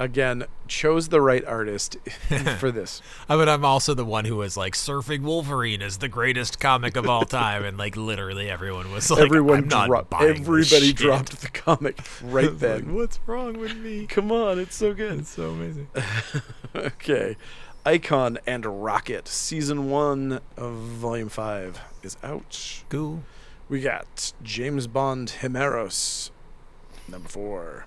[0.00, 1.96] again chose the right artist
[2.58, 3.02] for this.
[3.28, 6.96] I mean, I'm also the one who was like, "Surfing Wolverine is the greatest comic
[6.96, 10.12] of all time," and like literally everyone was like, Everyone dropped.
[10.14, 12.94] Everybody shit." dropped the comic right It's like, then.
[12.94, 14.06] What's wrong with me?
[14.06, 15.20] Come on, it's so good.
[15.20, 15.88] It's so amazing.
[16.74, 17.36] okay,
[17.84, 22.82] Icon and Rocket season one of volume five is out.
[22.88, 23.22] Cool.
[23.68, 26.30] We got James Bond Himeros
[27.08, 27.86] number four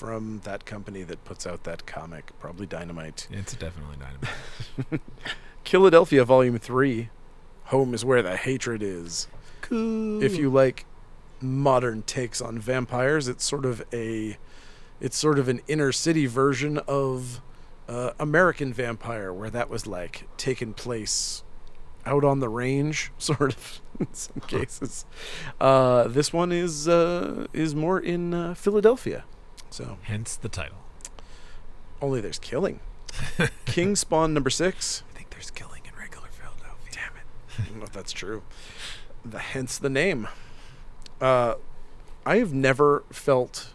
[0.00, 3.28] from that company that puts out that comic, probably Dynamite.
[3.30, 5.02] It's definitely dynamite.
[5.66, 7.10] Killadelphia Volume 3.
[7.64, 9.28] Home is where the hatred is.
[9.60, 10.22] Cool.
[10.22, 10.86] If you like
[11.42, 14.38] modern takes on vampires, it's sort of a
[15.02, 17.42] it's sort of an inner city version of
[17.86, 21.44] uh, American Vampire, where that was like taking place
[22.06, 25.04] out on the range, sort of in some cases.
[25.60, 29.24] Uh, this one is uh, is more in uh, Philadelphia,
[29.70, 30.78] so Hence the title.
[32.02, 32.80] only there's killing.
[33.66, 35.02] King Spawn number six.
[35.12, 36.92] I think there's killing in regular Philadelphia.
[36.92, 37.22] Damn it.
[37.58, 38.42] I don't know if that's true.
[39.24, 40.28] The, hence the name.
[41.20, 41.54] Uh,
[42.24, 43.74] I have never felt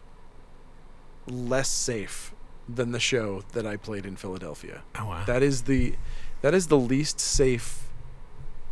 [1.28, 2.34] less safe
[2.68, 4.82] than the show that I played in Philadelphia.
[5.00, 5.24] Oh wow.
[5.26, 5.96] That is the
[6.42, 7.84] that is the least safe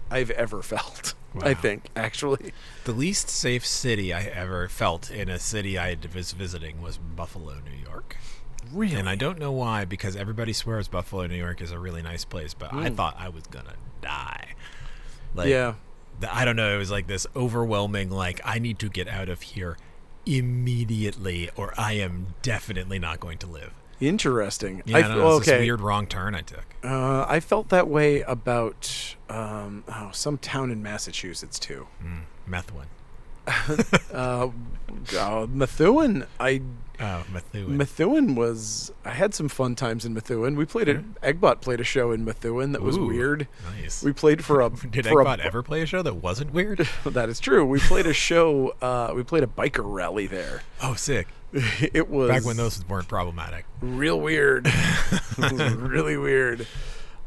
[0.09, 1.13] I've ever felt.
[1.41, 2.53] I think actually.
[2.85, 7.55] the least safe city I ever felt in a city I was visiting was Buffalo,
[7.65, 8.17] New York.
[8.71, 8.95] Really?
[8.95, 12.23] And I don't know why, because everybody swears Buffalo, New York is a really nice
[12.25, 12.95] place, but I Mm.
[12.95, 14.53] thought I was gonna die.
[15.35, 15.73] Like, yeah.
[16.19, 16.73] the, I don't know.
[16.75, 19.77] It was like this overwhelming, like I need to get out of here
[20.25, 23.73] immediately, or I am definitely not going to live.
[23.99, 24.81] Interesting.
[24.85, 25.51] Yeah, I I f- don't know, it was okay.
[25.57, 26.65] this weird wrong turn I took.
[26.83, 31.87] Uh, I felt that way about um, oh, some town in Massachusetts too.
[32.03, 32.87] Mm, meth one.
[34.13, 34.49] Uh,
[35.17, 36.25] uh, Methuen.
[36.39, 36.61] I
[36.99, 37.75] Oh, Methuen.
[37.75, 38.91] Methuen was.
[39.03, 40.55] I had some fun times in Methuen.
[40.55, 43.47] We played a Eggbot played a show in Methuen that was Ooh, weird.
[43.81, 44.03] Nice.
[44.03, 46.87] We played for a Did for Eggbot a, ever play a show that wasn't weird?
[47.05, 47.65] That is true.
[47.65, 48.73] We played a show.
[48.81, 50.61] Uh, we played a biker rally there.
[50.81, 51.27] oh, sick.
[51.53, 53.65] it was Back when those weren't problematic.
[53.81, 54.65] real weird.
[55.37, 56.65] was really weird.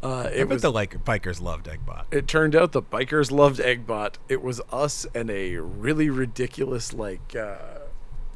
[0.06, 0.62] Uh, I it was.
[0.62, 2.04] the like bikers loved Eggbot.
[2.12, 4.14] it turned out the bikers loved Eggbot.
[4.28, 7.56] It was us and a really ridiculous like uh,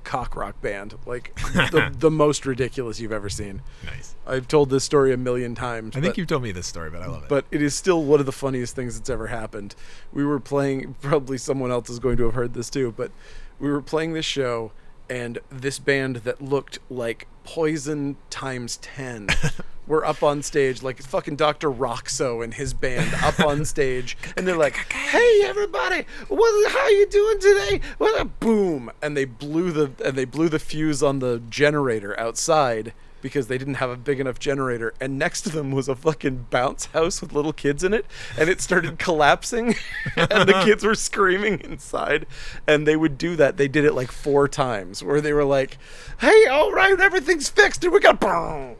[0.03, 3.63] cock rock band, like the, the most ridiculous you've ever seen.
[3.85, 4.17] Nice.
[4.27, 5.97] I've told this story a million times.
[5.97, 7.29] I think but- you've told me this story, but I love it.
[7.29, 9.75] but it is still one of the funniest things that's ever happened.
[10.13, 13.13] We were playing, probably someone else is going to have heard this too, but
[13.61, 14.73] we were playing this show,
[15.09, 19.27] and this band that looked like Poison times 10
[19.89, 21.69] were up on stage, like fucking Dr.
[21.69, 26.73] Rockso and his band up on stage, and they're like, "Hey everybody, what?
[26.73, 28.93] How you doing today?" What a boom!
[29.03, 33.59] And they blew the and they blew the fuse on the generator outside because they
[33.59, 37.21] didn't have a big enough generator and next to them was a fucking bounce house
[37.21, 38.07] with little kids in it
[38.39, 39.75] and it started collapsing
[40.17, 42.27] and the kids were screaming inside
[42.67, 45.79] and they would do that they did it like four times where they were like
[46.21, 48.77] hey all right everything's fixed and we got boom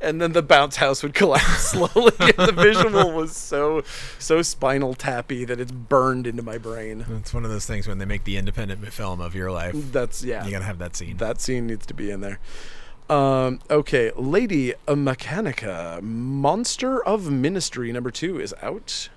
[0.00, 3.82] and then the bounce house would collapse slowly and the visual was so
[4.18, 7.96] so spinal tappy that it's burned into my brain it's one of those things when
[7.98, 9.74] they make the independent film of your life.
[9.92, 11.16] that's yeah You gotta have that scene.
[11.18, 12.38] that scene needs to be in there.
[13.08, 19.08] Um, okay, Lady Mechanika, Monster of Ministry number two is out.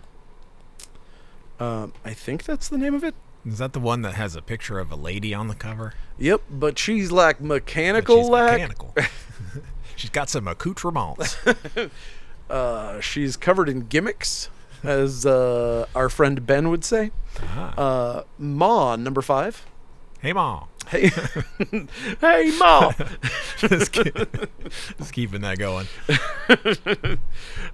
[1.59, 3.15] Um, I think that's the name of it.
[3.45, 5.93] Is that the one that has a picture of a lady on the cover?
[6.17, 8.93] Yep, but she's like But mechanical, she's like mechanical.
[9.95, 11.37] she's got some accoutrements.
[12.49, 14.49] uh, she's covered in gimmicks,
[14.83, 17.11] as uh, our friend Ben would say.
[17.41, 17.73] Ah.
[17.77, 19.65] Uh, Ma number five.
[20.27, 20.67] Hey, mom.
[20.89, 21.09] Hey,
[22.21, 22.91] hey, Ma.
[23.57, 24.13] just, keep,
[24.97, 25.87] just keeping that going.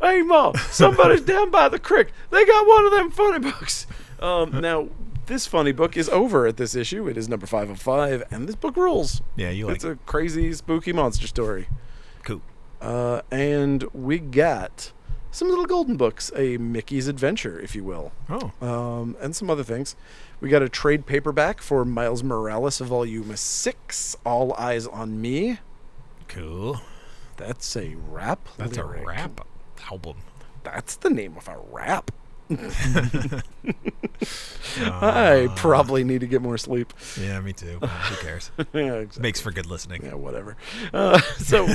[0.02, 2.10] hey ma somebody's down by the creek.
[2.30, 3.88] They got one of them funny books.
[4.20, 4.90] Um, now
[5.26, 7.08] this funny book is over at this issue.
[7.08, 9.22] It is number 505 and this book rules.
[9.36, 11.68] Yeah, you like it's a crazy spooky monster story.
[12.24, 12.42] Cool.
[12.82, 14.92] uh, and we got
[15.32, 18.12] some little golden books a mickey's adventure if you will.
[18.30, 19.96] Oh, um, and some other things
[20.44, 25.58] we got a trade paperback for miles morales volume 6 all eyes on me
[26.28, 26.82] cool.
[27.38, 29.40] that's a rap That's a rap
[29.90, 30.18] album.
[30.64, 32.12] That's the name of a rap.
[34.76, 36.94] I Uh, probably need to get more sleep.
[37.20, 37.80] Yeah, me too.
[37.80, 38.52] Who cares?
[38.74, 39.22] yeah, exactly.
[39.22, 40.04] Makes for good listening.
[40.06, 40.56] yeah, whatever.
[40.94, 41.68] Uh, so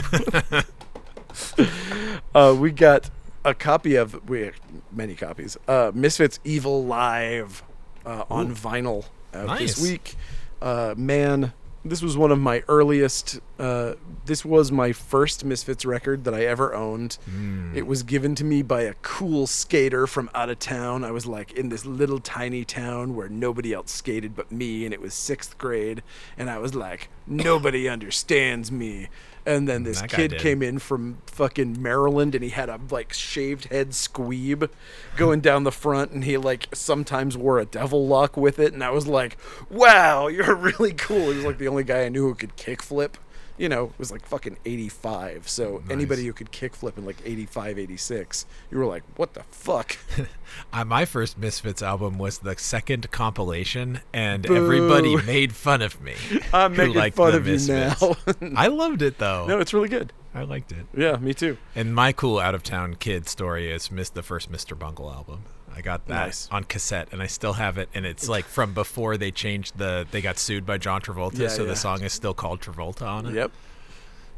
[2.34, 3.10] uh, we got
[3.44, 4.50] a copy of we
[4.90, 5.56] many copies.
[5.66, 7.62] Uh, Misfits Evil Live
[8.08, 8.54] uh, on Ooh.
[8.54, 9.76] vinyl out Nice.
[9.76, 10.16] this week.
[10.60, 11.52] Uh, man,
[11.84, 13.40] this was one of my earliest.
[13.58, 13.94] Uh,
[14.24, 17.18] this was my first Misfits record that I ever owned.
[17.30, 17.76] Mm.
[17.76, 21.04] It was given to me by a cool skater from out of town.
[21.04, 24.92] I was like in this little tiny town where nobody else skated but me, and
[24.92, 26.02] it was sixth grade.
[26.36, 29.08] And I was like, nobody understands me.
[29.48, 33.14] And then this That kid came in from fucking Maryland, and he had a like
[33.14, 34.68] shaved head squeeb
[35.16, 38.74] going down the front, and he like sometimes wore a devil lock with it.
[38.74, 39.38] And I was like,
[39.70, 41.30] wow, you're really cool.
[41.30, 43.14] He was like the only guy I knew who could kickflip
[43.58, 45.48] you know, it was like fucking 85.
[45.48, 49.98] So anybody who could kickflip in like 85, 86, you were like, what the fuck?
[50.86, 56.14] My first Misfits album was the second compilation, and everybody made fun of me.
[56.52, 58.00] I'm making liked fun of you Misfits.
[58.00, 58.16] now.
[58.56, 59.46] I loved it though.
[59.46, 60.12] no, it's really good.
[60.34, 60.86] I liked it.
[60.96, 61.56] Yeah, me too.
[61.74, 64.78] And my cool out of town kid story is missed the first Mr.
[64.78, 65.44] Bungle album.
[65.78, 66.48] I got that Nice.
[66.50, 70.06] on cassette and I still have it and it's like from before they changed the
[70.10, 71.68] they got sued by John Travolta, Yeah, so yeah.
[71.68, 73.34] the song is still called Travolta on it.
[73.34, 73.52] Yep.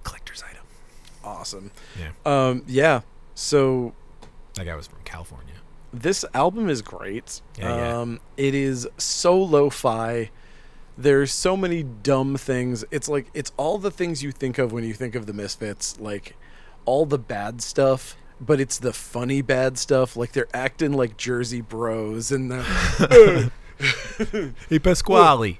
[0.04, 0.64] Collector's item.
[1.24, 1.70] Awesome.
[1.98, 2.10] Yeah.
[2.26, 3.00] Um, yeah.
[3.34, 3.94] So
[4.54, 5.54] That guy was from California.
[5.92, 7.40] this album is great.
[7.58, 7.98] Yeah, yeah.
[8.00, 10.30] um, It is so lo-fi.
[10.98, 12.84] There's so many dumb things.
[12.90, 15.98] It's like it's all the things you think of when you think of the Misfits,
[15.98, 16.36] like
[16.84, 20.16] all the bad stuff, but it's the funny bad stuff.
[20.16, 23.50] Like they're acting like Jersey Bros and the
[24.68, 25.58] Hey Pasquale.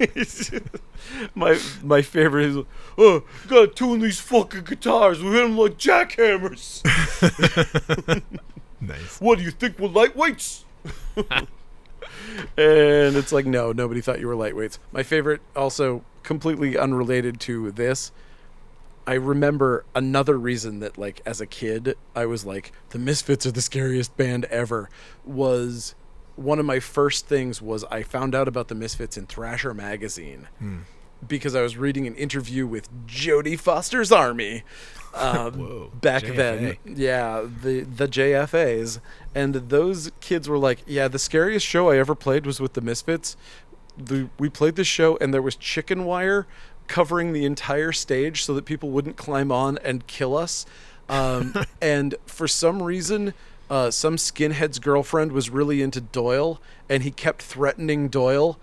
[1.34, 2.64] my my favorite is
[2.96, 5.22] oh gotta tune these fucking guitars.
[5.22, 6.82] We hit them like jackhammers.
[8.80, 9.20] nice.
[9.20, 10.64] what do you think we're lightweights?
[12.56, 14.78] and it's like, no, nobody thought you were lightweights.
[14.92, 18.12] My favorite, also completely unrelated to this,
[19.10, 23.50] I remember another reason that, like, as a kid, I was like, the Misfits are
[23.50, 24.88] the scariest band ever,
[25.24, 25.96] was
[26.36, 30.46] one of my first things was I found out about the Misfits in Thrasher magazine
[31.26, 34.62] because I was reading an interview with Jodie Foster's Army
[35.14, 36.36] um, Whoa, back JFA.
[36.36, 36.76] then.
[36.84, 39.00] Yeah, the the JFAs,
[39.34, 42.80] and those kids were like, "Yeah, the scariest show I ever played was with the
[42.80, 43.36] Misfits.
[43.98, 46.46] The, we played this show, and there was chicken wire
[46.90, 50.66] covering the entire stage so that people wouldn't climb on and kill us.
[51.08, 53.32] Um, and for some reason."
[53.70, 58.58] Uh, some skinhead's girlfriend was really into Doyle, and he kept threatening Doyle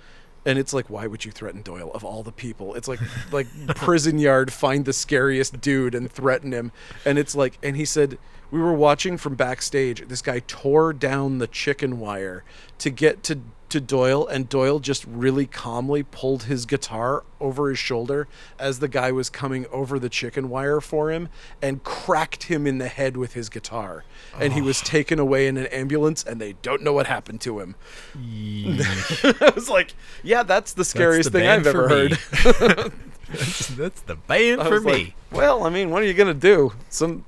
[0.48, 3.00] and it's like why would you threaten doyle of all the people it's like
[3.32, 6.72] like prison yard find the scariest dude and threaten him
[7.06, 8.18] and it's like and he said
[8.50, 12.44] we were watching from backstage this guy tore down the chicken wire
[12.80, 17.78] to get to to Doyle and Doyle just really calmly pulled his guitar over his
[17.78, 18.28] shoulder
[18.58, 21.30] as the guy was coming over the chicken wire for him
[21.62, 24.04] and cracked him in the head with his guitar
[24.40, 27.60] and he was taken away in an ambulance and they don't know what happened to
[27.60, 27.76] him
[28.16, 32.12] I was like, yeah, that's the scariest the thing I've ever heard.
[33.30, 34.92] that's, that's the band for me.
[34.92, 36.74] like, well, I mean, what are you gonna do?
[36.90, 37.26] Some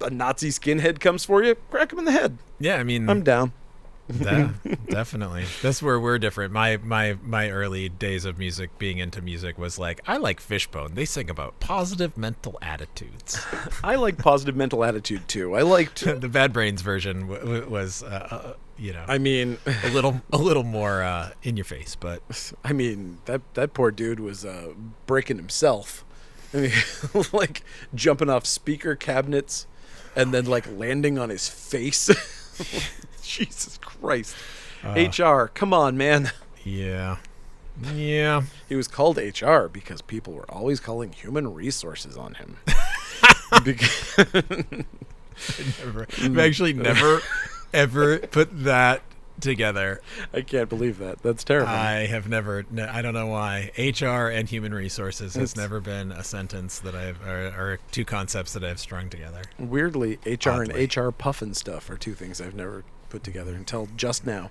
[0.00, 2.38] a Nazi skinhead comes for you, crack him in the head.
[2.58, 3.52] yeah, I mean I'm down.
[4.08, 4.52] Yeah,
[4.88, 5.44] definitely.
[5.62, 6.52] That's where we're different.
[6.52, 10.94] My my my early days of music, being into music, was like I like Fishbone.
[10.94, 13.38] They sing about positive mental attitudes.
[13.84, 15.54] I like positive mental attitude too.
[15.54, 16.04] I liked.
[16.20, 20.22] the Bad Brains version w- w- was, uh, uh, you know, I mean, a little
[20.32, 24.44] a little more uh, in your face, but I mean that that poor dude was
[24.44, 24.72] uh,
[25.06, 26.04] breaking himself.
[26.54, 26.72] I mean,
[27.32, 27.62] like
[27.94, 29.66] jumping off speaker cabinets
[30.16, 32.08] and then like landing on his face.
[33.36, 34.34] Jesus Christ.
[34.84, 36.30] Uh, HR, come on, man.
[36.64, 37.16] yeah,
[37.92, 38.42] yeah.
[38.68, 42.56] He was called HR because people were always calling human resources on him.
[45.80, 47.20] Never, I've actually never
[47.72, 49.02] ever put that
[49.40, 50.00] together.
[50.34, 51.22] I can't believe that.
[51.22, 51.70] That's terrible.
[51.72, 52.64] I have never.
[52.70, 53.70] No, I don't know why.
[53.78, 58.04] HR and human resources has It's- never been a sentence that I've or, or two
[58.04, 59.42] concepts that I've strung together.
[59.58, 60.82] Weirdly, HR Oddly.
[60.84, 64.50] and HR Pufnstuf are two things I've never put together until just now.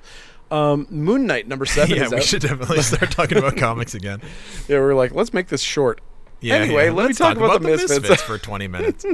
[0.49, 2.23] Um, Moon Knight number seven yeah, we out.
[2.23, 4.21] should definitely start talking about comics again.
[4.67, 6.01] Yeah, we're like, let's make this short.
[6.41, 6.91] Yeah, Anyway, yeah.
[6.91, 8.21] let me Let's talk about the Misfits.
[8.21, 9.05] for 20 minutes.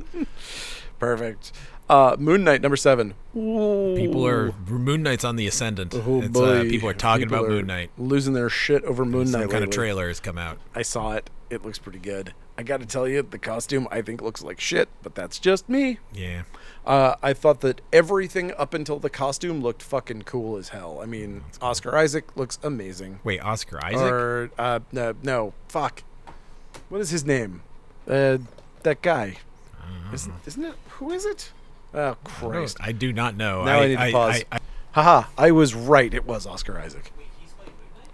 [0.99, 1.51] Perfect.
[1.89, 3.13] Uh, Moon Knight number seven.
[3.33, 5.93] People are Moon Knight's on the ascendant.
[5.95, 7.91] Oh uh, people are talking People about are Moon Knight.
[7.97, 9.31] Losing their shit over Moon Knight.
[9.31, 9.73] Some kind of lately.
[9.75, 10.59] trailer has come out.
[10.73, 11.29] I saw it.
[11.49, 12.33] It looks pretty good.
[12.57, 15.67] I got to tell you, the costume I think looks like shit, but that's just
[15.69, 15.99] me.
[16.13, 16.43] Yeah.
[16.85, 20.99] Uh, I thought that everything up until the costume looked fucking cool as hell.
[21.01, 23.19] I mean, Oscar Isaac looks amazing.
[23.23, 24.01] Wait, Oscar Isaac?
[24.11, 26.03] Or uh, no, no, fuck.
[26.89, 27.61] What is his name?
[28.07, 28.39] Uh,
[28.83, 29.37] that guy.
[30.13, 30.75] Isn't, isn't it?
[30.89, 31.51] Who is it?
[31.93, 32.77] Oh Christ!
[32.79, 33.63] I do not know.
[33.63, 34.43] Now I need to pause.
[34.51, 34.59] I, I,
[34.91, 35.27] Haha!
[35.37, 36.13] I was right.
[36.13, 37.11] It was Oscar Isaac.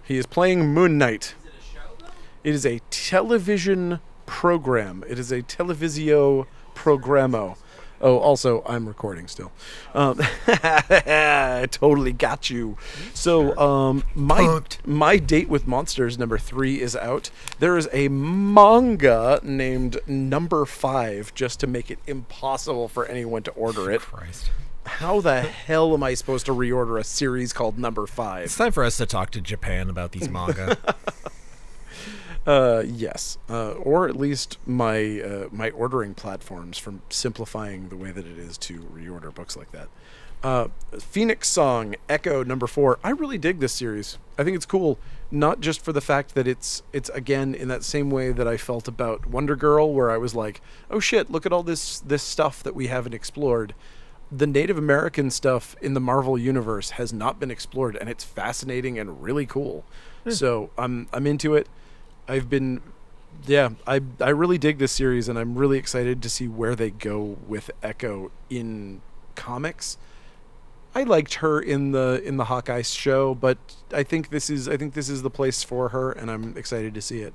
[0.04, 1.34] He is playing Moon Knight.
[1.44, 2.06] Is it, show,
[2.42, 5.04] It is a television program.
[5.08, 7.56] It is a televisio programo.
[8.00, 9.52] Oh, also, I'm recording still.
[9.94, 12.78] Um, I totally got you.
[13.12, 14.86] So, um, my Punked.
[14.86, 17.30] my date with monsters number three is out.
[17.58, 23.50] There is a manga named Number Five, just to make it impossible for anyone to
[23.52, 24.00] order it.
[24.00, 24.50] Christ.
[24.86, 28.44] How the hell am I supposed to reorder a series called Number Five?
[28.46, 30.78] It's time for us to talk to Japan about these manga.
[32.46, 38.10] Uh, yes, uh, or at least my uh, my ordering platforms from simplifying the way
[38.10, 39.88] that it is to reorder books like that.
[40.42, 40.68] Uh,
[40.98, 42.98] Phoenix Song Echo number four.
[43.04, 44.16] I really dig this series.
[44.38, 44.98] I think it's cool,
[45.30, 48.56] not just for the fact that it's it's again in that same way that I
[48.56, 52.22] felt about Wonder Girl, where I was like, oh shit, look at all this this
[52.22, 53.74] stuff that we haven't explored.
[54.32, 58.98] The Native American stuff in the Marvel universe has not been explored, and it's fascinating
[58.98, 59.84] and really cool.
[60.28, 61.68] So I'm I'm into it.
[62.30, 62.80] I've been
[63.46, 66.90] yeah, I I really dig this series, and I'm really excited to see where they
[66.90, 69.00] go with Echo in
[69.34, 69.98] comics.
[70.94, 73.58] I liked her in the in the Hawkeye show, but
[73.92, 76.94] I think this is I think this is the place for her, and I'm excited
[76.94, 77.34] to see it.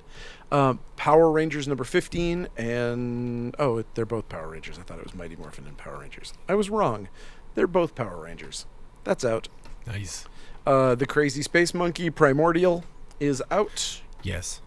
[0.52, 4.78] Um, Power Rangers number fifteen, and oh, they're both Power Rangers.
[4.78, 6.34] I thought it was Mighty Morphin and Power Rangers.
[6.50, 7.08] I was wrong.
[7.56, 8.66] They're both Power Rangers.
[9.06, 9.48] That's out.
[9.88, 10.26] Nice.
[10.66, 12.84] Uh, the Crazy Space Monkey Primordial
[13.20, 14.02] is out.
[14.22, 14.60] Yes,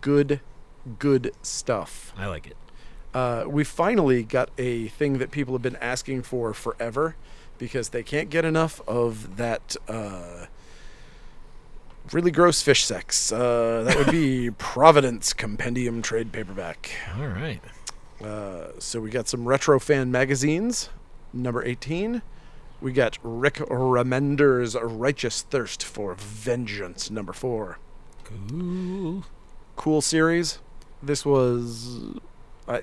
[0.00, 0.40] Good,
[0.98, 2.12] good stuff.
[2.16, 2.56] I like it.
[3.14, 7.16] uh, we finally got a thing that people have been asking for forever
[7.58, 10.46] because they can't get enough of that uh,
[12.12, 13.32] really gross fish sex.
[13.32, 16.90] Uh, that would be Providence Compendium trade paperback.
[17.16, 17.60] All right.
[18.22, 20.90] Uh, so we got some retro fan magazines,
[21.32, 22.22] number 18.
[22.80, 27.78] We got Rick Remender's Righteous Thirst for Vengeance, number 4
[28.24, 29.24] Cool.
[29.78, 30.58] Cool series.
[31.02, 31.98] This was
[32.68, 32.82] I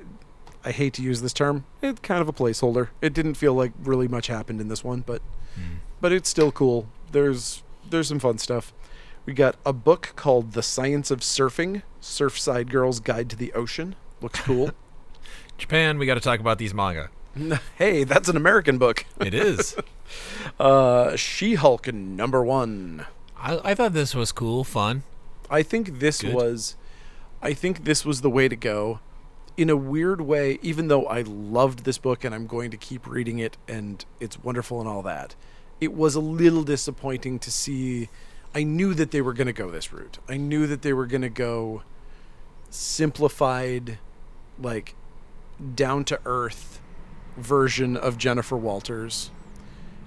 [0.64, 1.66] I hate to use this term.
[1.84, 2.88] It's kind of a placeholder.
[3.02, 5.22] It didn't feel like really much happened in this one, but
[5.56, 5.76] Hmm.
[6.02, 6.88] but it's still cool.
[7.12, 8.74] There's there's some fun stuff.
[9.26, 13.96] We got a book called The Science of Surfing: Surfside Girl's Guide to the Ocean.
[14.22, 14.72] Looks cool.
[15.58, 17.10] Japan, we got to talk about these manga.
[17.78, 19.06] hey, that's an American book.
[19.20, 19.76] It is.
[20.60, 23.06] Uh, She-Hulk number 1.
[23.38, 25.02] I, I thought this was cool, fun.
[25.50, 26.32] I think this Good.
[26.34, 26.76] was
[27.46, 29.02] I think this was the way to go.
[29.56, 33.06] In a weird way, even though I loved this book and I'm going to keep
[33.06, 35.36] reading it and it's wonderful and all that,
[35.80, 38.10] it was a little disappointing to see
[38.56, 40.18] I knew that they were going to go this route.
[40.28, 41.84] I knew that they were going to go
[42.72, 44.00] simplified
[44.60, 44.96] like
[45.76, 46.82] down to earth
[47.38, 49.30] version of Jennifer Walters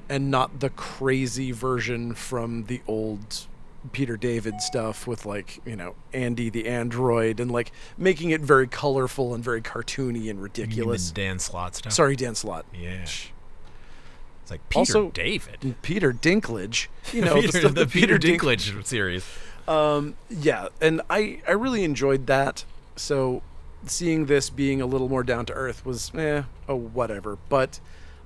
[0.09, 3.47] and not the crazy version from the old
[3.89, 8.67] Peter David stuff with like, you know, Andy the android and like making it very
[8.69, 11.09] colorful and very cartoony and ridiculous.
[11.11, 11.93] the Dan Slott stuff.
[11.93, 12.67] Sorry, Dan Slott.
[12.75, 13.03] Yeah.
[13.03, 15.75] It's like Peter Also- David.
[15.83, 19.25] Peter Dinklage, you know, Peter, the, stuff the that Peter Dink- Dinklage series.
[19.67, 22.65] Um, yeah, and I I really enjoyed that.
[22.97, 23.43] So
[23.85, 27.37] seeing this being a little more down to earth was eh, oh whatever.
[27.51, 27.79] But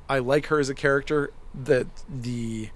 [0.08, 1.32] I like her as a character.
[1.52, 2.70] That the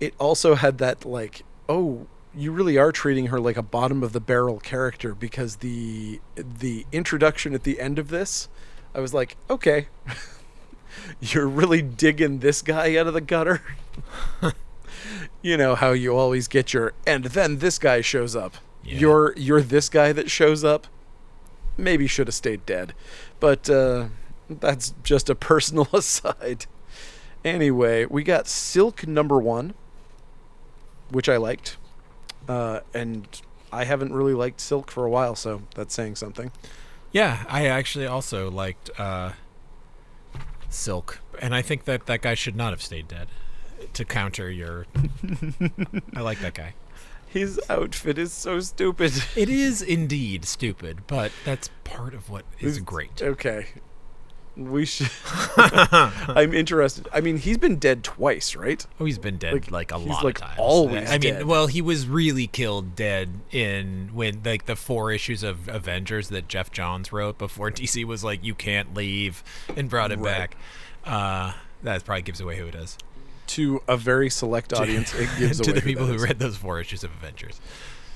[0.00, 4.12] it also had that like oh you really are treating her like a bottom of
[4.12, 8.48] the barrel character because the the introduction at the end of this
[8.94, 9.88] I was like okay
[11.20, 13.62] you're really digging this guy out of the gutter.
[15.40, 18.56] You know how you always get your and then this guy shows up.
[18.84, 18.98] Yeah.
[18.98, 20.88] you're you're this guy that shows up?
[21.76, 22.92] Maybe should have stayed dead
[23.38, 24.08] but uh
[24.50, 26.66] that's just a personal aside.
[27.44, 29.74] Anyway we got silk number one
[31.10, 31.76] which i liked
[32.48, 33.40] uh and
[33.72, 36.50] i haven't really liked silk for a while so that's saying something
[37.12, 39.32] Yeah, I actually also liked uh,
[40.68, 43.28] Silk, and I think that that guy should not have stayed dead.
[43.94, 44.84] To counter your,
[46.14, 46.74] I like that guy.
[47.26, 52.78] his outfit is so stupid It is indeed stupid, but that's part of what is
[52.80, 53.22] great.
[53.22, 53.68] okay
[54.58, 55.08] we should
[55.56, 59.92] i'm interested i mean he's been dead twice right Oh, he's been dead Like, like,
[59.92, 60.58] a lot like, of times.
[60.58, 61.44] always I mean, dead.
[61.46, 66.48] well, he was really killed dead in when like the four issues of Avengers that
[66.48, 69.44] Geoff Johns wrote before DC was like, "You can't leave,"
[69.76, 70.50] and brought him Right.
[70.50, 70.56] back.
[71.04, 71.52] Uh,
[71.84, 72.98] that probably gives away who it is
[73.48, 76.80] to a very select audience it gives to away the people who read those four
[76.80, 77.60] issues of Avengers.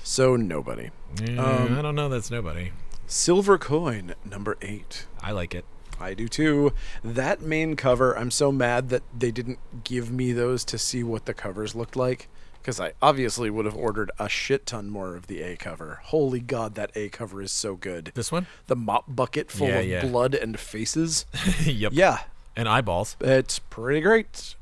[0.03, 0.89] so nobody
[1.37, 2.09] Um, I don't know.
[2.09, 2.71] That's nobody.
[3.07, 5.63] silver coin number eight I like it.
[6.03, 6.73] I do too.
[7.03, 11.25] That main cover, I'm so mad that they didn't give me those to see what
[11.25, 12.27] the covers looked like.
[12.61, 15.99] Because I obviously would have ordered a shit ton more of the A cover.
[16.03, 18.11] Holy God, that A cover is so good.
[18.15, 18.47] This one?
[18.67, 20.01] The mop bucket full Yeah, of yeah.
[20.05, 21.25] blood and faces.
[21.65, 21.91] yep.
[21.93, 22.19] yeah,
[22.55, 23.17] And eyeballs.
[23.19, 24.55] it's pretty great.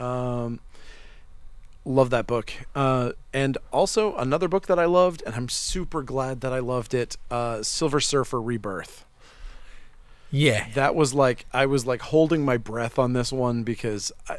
[0.00, 0.58] Um,
[1.84, 2.52] love that book.
[2.74, 6.92] Uh, and also another book that I loved, and I'm super glad that I loved
[6.92, 7.16] it.
[7.30, 9.04] Uh, Silver Surfer Rebirth.
[10.36, 10.66] Yeah.
[10.74, 14.38] that was like I was like holding my breath on this one because I,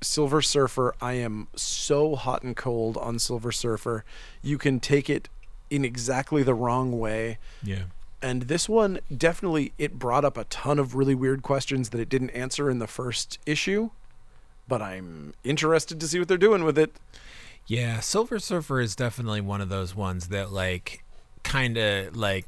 [0.00, 4.04] Silver Surfer I am so hot and cold on Silver Surfer.
[4.42, 5.28] You can take it
[5.70, 7.38] in exactly the wrong way.
[7.62, 7.84] Yeah.
[8.20, 12.08] And this one definitely it brought up a ton of really weird questions that it
[12.08, 13.90] didn't answer in the first issue.
[14.68, 16.96] but I'm interested to see what they're doing with it.
[17.66, 21.04] Yeah, Silver Surfer is definitely one of those ones that like
[21.44, 22.46] kind of like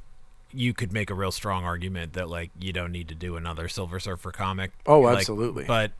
[0.55, 3.69] you could make a real strong argument that like you don't need to do another
[3.69, 4.71] Silver Surfer comic.
[4.87, 5.65] Oh, Like, absolutely.
[5.65, 5.93] But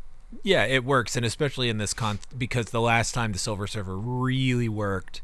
[0.43, 3.97] yeah, it works, and especially in this con because the last time the Silver Surfer
[3.97, 5.21] really worked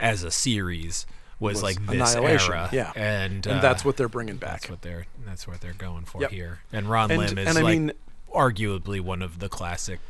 [0.00, 1.06] as a series
[1.40, 2.68] was, Was like this Annihilation, era.
[2.72, 2.92] yeah.
[2.96, 4.62] and And uh, that's what they're bringing back.
[4.62, 6.30] that's what they're that's what they're going for Yep.
[6.30, 6.60] here.
[6.72, 7.92] And Ron And- Lim is and I like mean-
[8.34, 10.00] arguably one of the classic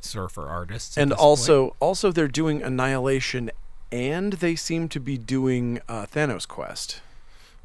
[0.00, 0.96] surfer artists.
[0.98, 1.24] and this point.
[1.26, 3.50] also also they're doing Annihilation
[3.92, 7.00] and they seem to be doing uh, Thanos Quest.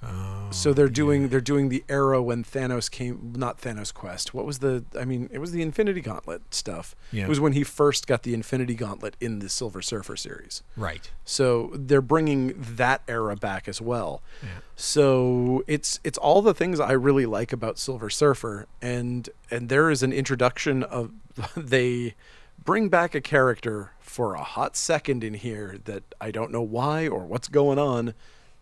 [0.02, 4.34] Oh, So they're doing they're doing the era when Thanos came not Thanos Quest.
[4.34, 6.96] What was the I mean it was the Infinity Gauntlet stuff.
[7.12, 7.24] Yeah.
[7.26, 10.64] It was when he first got the Infinity Gauntlet in the Silver Surfer series.
[10.78, 11.12] right.
[11.26, 14.22] So they're bringing that era back as well.
[14.42, 14.50] Yeah.
[14.76, 19.90] So it's it's all the things I really like about Silver Surfer, and and there
[19.90, 21.12] is an introduction of
[21.58, 22.16] they
[22.64, 27.08] bring back a character for a hot second in here that I don't know why
[27.08, 28.14] or what's going on,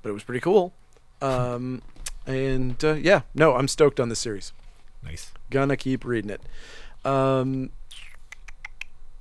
[0.01, 0.73] but it was pretty cool.
[1.21, 1.81] Um,
[2.25, 4.53] and uh, yeah, no, I'm stoked on this series.
[5.03, 5.31] Nice.
[5.49, 6.41] Gonna keep reading it.
[7.05, 7.71] Um,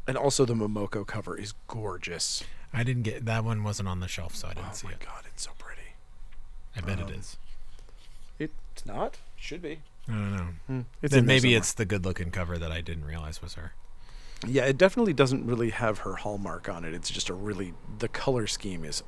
[0.09, 2.43] and also the Momoko cover is gorgeous.
[2.73, 3.63] I didn't get that one.
[3.63, 5.01] wasn't on the shelf, so I didn't Oh see my it.
[5.01, 5.83] god, it's so pretty.
[6.77, 7.37] I bet Um, it is.
[8.39, 9.17] It's not.
[9.37, 9.79] Should be.
[10.09, 10.47] I don't know.
[10.67, 10.81] Hmm.
[11.03, 11.59] It's then maybe somewhere.
[11.59, 13.73] it's the good-looking cover that I didn't realize was her.
[14.47, 16.93] Yeah, it definitely doesn't really have her hallmark on it.
[16.93, 19.03] It's just a really the color scheme is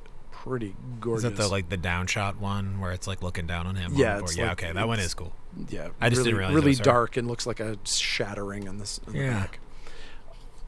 [0.49, 1.23] pretty gorgeous.
[1.25, 3.93] Is that the like the downshot one where it's like looking down on him?
[3.93, 4.35] on Yeah, board?
[4.35, 4.51] yeah.
[4.53, 5.33] okay, that one is cool.
[5.69, 8.99] yeah, I just really, didn't realize really dark and looks like a shattering on this
[9.07, 9.29] on the Yeah.
[9.41, 9.59] back.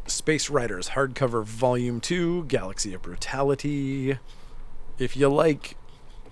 [0.07, 4.17] Space Riders hardcover volume 2, Galaxy of Brutality.
[4.97, 5.77] If you like,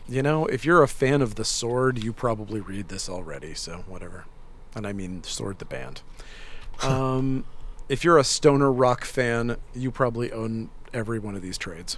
[0.07, 3.83] you know, if you're a fan of the Sword, you probably read this already, so
[3.87, 4.25] whatever.
[4.75, 6.01] And I mean Sword the band.
[6.83, 7.45] um
[7.87, 11.97] if you're a stoner rock fan, you probably own every one of these trades.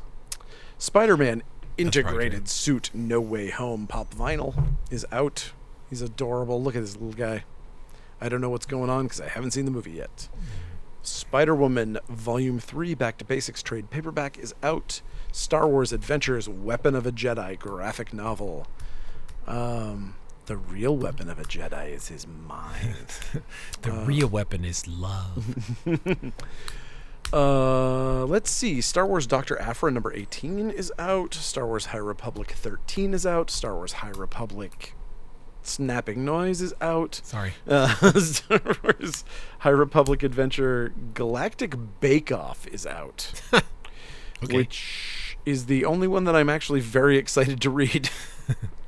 [0.81, 1.43] Spider-Man
[1.77, 5.51] integrated suit No Way Home pop vinyl is out.
[5.91, 6.59] He's adorable.
[6.59, 7.43] Look at this little guy.
[8.19, 10.27] I don't know what's going on because I haven't seen the movie yet.
[11.03, 15.03] Spider Woman Volume 3 Back to Basics trade paperback is out.
[15.31, 18.65] Star Wars Adventures Weapon of a Jedi graphic novel.
[19.45, 20.15] Um,
[20.47, 22.95] the real weapon of a Jedi is his mind.
[23.83, 25.83] The Uh, real weapon is love.
[27.33, 28.81] Uh, let's see.
[28.81, 31.33] Star Wars Doctor Aphra number 18 is out.
[31.33, 33.49] Star Wars High Republic 13 is out.
[33.49, 34.95] Star Wars High Republic
[35.61, 37.21] Snapping Noise is out.
[37.23, 37.53] Sorry.
[37.67, 37.87] Uh,
[38.19, 39.23] Star Wars
[39.59, 43.41] High Republic Adventure Galactic Bake Off is out,
[44.43, 44.57] Okay.
[44.57, 48.09] which is the only one that I'm actually very excited to read.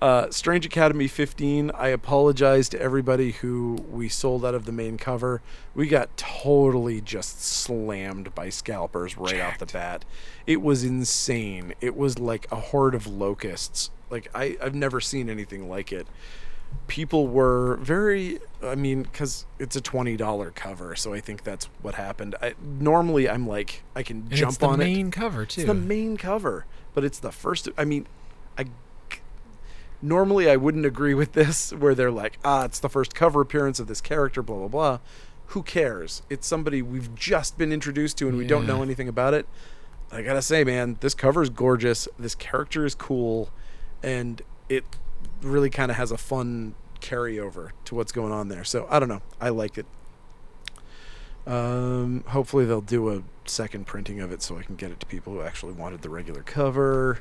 [0.00, 1.70] uh, Strange Academy 15.
[1.74, 5.42] I apologize to everybody who we sold out of the main cover.
[5.74, 10.04] We got totally just slammed by scalpers right off the bat.
[10.46, 11.74] It was insane.
[11.80, 13.90] It was like a horde of locusts.
[14.08, 16.06] Like I, I've never seen anything like it
[16.86, 21.96] people were very i mean because it's a $20 cover so i think that's what
[21.96, 24.84] happened I, normally i'm like i can And jump on it.
[24.84, 25.60] it's the main it cover too.
[25.62, 28.06] it's the main cover but it's the first i mean
[28.56, 28.66] i
[30.02, 33.78] normally i wouldn't agree with this where they're like ah it's the first cover appearance
[33.78, 34.98] of this character blah blah blah
[35.48, 39.34] who cares it's somebody we've just been introduced to and we don't know anything about
[39.34, 39.46] it
[40.12, 43.50] i gotta say man this cover is gorgeous this character is cool
[44.02, 44.84] and it
[45.42, 48.64] really kind of has a fun carryover to what's going on there.
[48.64, 49.22] So I don't know.
[49.40, 49.86] I like it.
[51.46, 55.06] Um, hopefully they'll do a second printing of it so I can get it to
[55.06, 57.20] people who actually wanted the regular cover.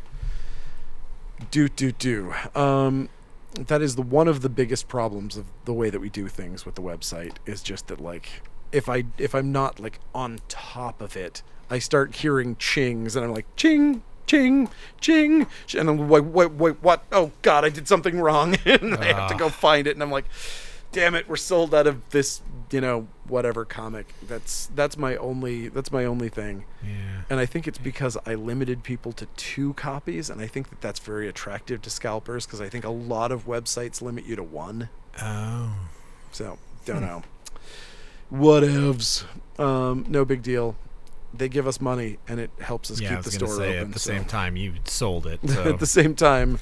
[1.51, 2.33] Do do do.
[2.55, 3.09] Um,
[3.53, 6.65] that is the one of the biggest problems of the way that we do things
[6.65, 11.01] with the website is just that like if I if I'm not like on top
[11.01, 14.69] of it, I start hearing chings and I'm like ching ching
[15.01, 19.05] ching and I'm like wait wait what oh god I did something wrong and I
[19.05, 19.49] have to go Ah.
[19.49, 20.25] find it and I'm like
[20.91, 25.67] damn it we're sold out of this you know whatever comic that's that's my only
[25.67, 27.21] that's my only thing yeah.
[27.29, 30.81] and I think it's because I limited people to two copies, and I think that
[30.81, 34.43] that's very attractive to scalpers because I think a lot of websites limit you to
[34.43, 34.89] one.
[35.21, 35.73] Oh.
[36.31, 37.21] So don't know.
[38.31, 39.25] Whatevs.
[39.59, 40.75] Um, no big deal.
[41.33, 43.77] They give us money, and it helps us Yeah, I keep was the store say
[43.77, 43.89] open.
[43.89, 45.39] at the so- same time you sold it.
[45.47, 46.59] So at the same time,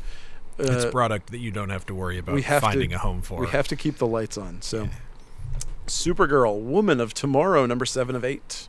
[0.60, 2.98] it's uh, product that you don't have to worry about we have to- finding a
[2.98, 3.40] home for.
[3.42, 4.62] we have to keep the lights on.
[4.62, 4.90] So,
[5.86, 8.68] Supergirl, Woman of Tomorrow, number seven of eight.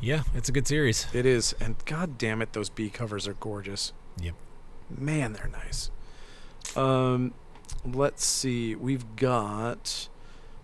[0.00, 1.06] yeah, it's a good series.
[1.12, 3.92] It is, and god damn it, those B covers are gorgeous.
[4.20, 4.34] Yep.
[4.90, 5.90] Man, they're nice.
[6.76, 7.34] Um,
[7.84, 8.74] let's see.
[8.74, 10.08] We've got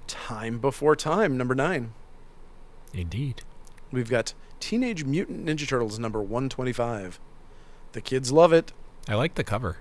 [0.06, 1.92] Time Before Time, number nine.
[2.94, 3.42] Indeed.
[3.92, 7.20] We've got Teenage Mutant Ninja Turtles number 125.
[7.92, 8.72] The kids love it.
[9.08, 9.76] I like the cover.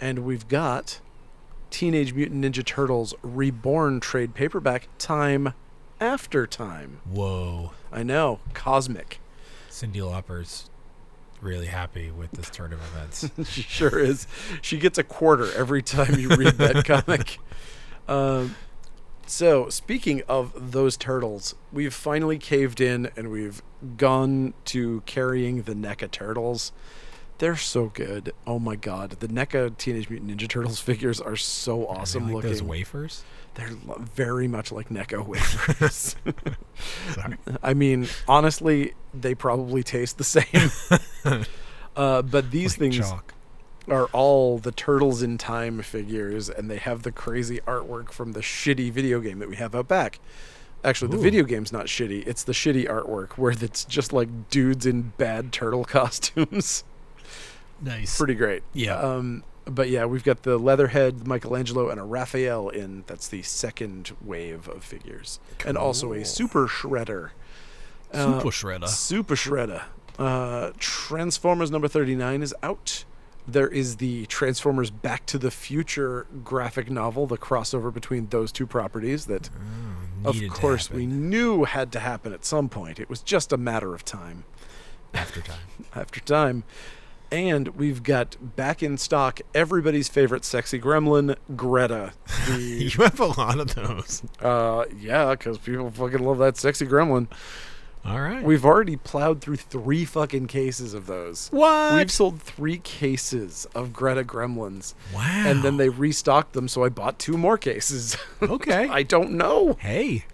[0.00, 1.00] And we've got
[1.70, 5.54] Teenage Mutant Ninja Turtles Reborn trade paperback Time
[6.00, 7.00] After Time.
[7.04, 7.72] Whoa.
[7.92, 9.20] I know, cosmic.
[9.68, 10.70] Cyndi Lauper's
[11.40, 13.30] really happy with this turn of events.
[13.50, 14.26] she sure is.
[14.62, 17.38] She gets a quarter every time you read that comic.
[18.08, 18.56] Um,
[19.26, 23.62] so, speaking of those turtles, we've finally caved in and we've
[23.96, 26.72] gone to carrying the NECA turtles.
[27.40, 28.32] They're so good.
[28.46, 29.10] Oh my god.
[29.18, 32.50] The NECA Teenage Mutant Ninja Turtles figures are so awesome like looking.
[32.50, 33.24] Those wafers.
[33.54, 36.16] They're lo- very much like NECA wafers.
[37.14, 37.36] Sorry.
[37.62, 41.44] I mean, honestly, they probably taste the same.
[41.96, 43.34] uh, but these Like things chalk.
[43.88, 48.40] are all the Turtles in Time figures, and they have the crazy artwork from the
[48.40, 50.20] shitty video game that we have out back.
[50.84, 52.26] Actually, the video game's not shitty.
[52.26, 56.84] It's the shitty artwork where it's just like dudes in bad turtle costumes.
[57.80, 58.16] Nice.
[58.16, 58.62] Pretty great.
[58.72, 58.96] Yeah.
[58.98, 63.04] Um, but yeah, we've got the Leatherhead, Michelangelo, and a Raphael in.
[63.06, 67.30] That's the second wave of figures, and also a Super Shredder.
[68.12, 68.88] Uh, Super Shredder.
[68.88, 69.82] Super Shredder.
[70.18, 73.04] Uh, Transformers number 39 is out.
[73.46, 78.66] There is the Transformers Back to the Future graphic novel, the crossover between those two
[78.66, 79.48] properties that,
[80.24, 83.00] of course, we knew had to happen at some point.
[83.00, 84.44] It was just a matter of time
[85.14, 85.58] after time.
[85.94, 86.64] after time.
[87.32, 92.12] And we've got back in stock everybody's favorite sexy gremlin, Greta.
[92.48, 92.58] The
[92.96, 94.22] you have a lot of those.
[94.40, 97.28] uh, yeah, because people fucking love that sexy gremlin.
[98.04, 98.42] All right.
[98.42, 101.48] We've already plowed through three fucking cases of those.
[101.52, 101.94] what?
[101.94, 105.44] We've sold three cases of Greta Gremlins, wow.
[105.46, 108.16] and then they restocked them, so I bought two more cases.
[108.42, 108.88] Okay.
[108.88, 109.76] I don't know.
[109.80, 110.24] hey.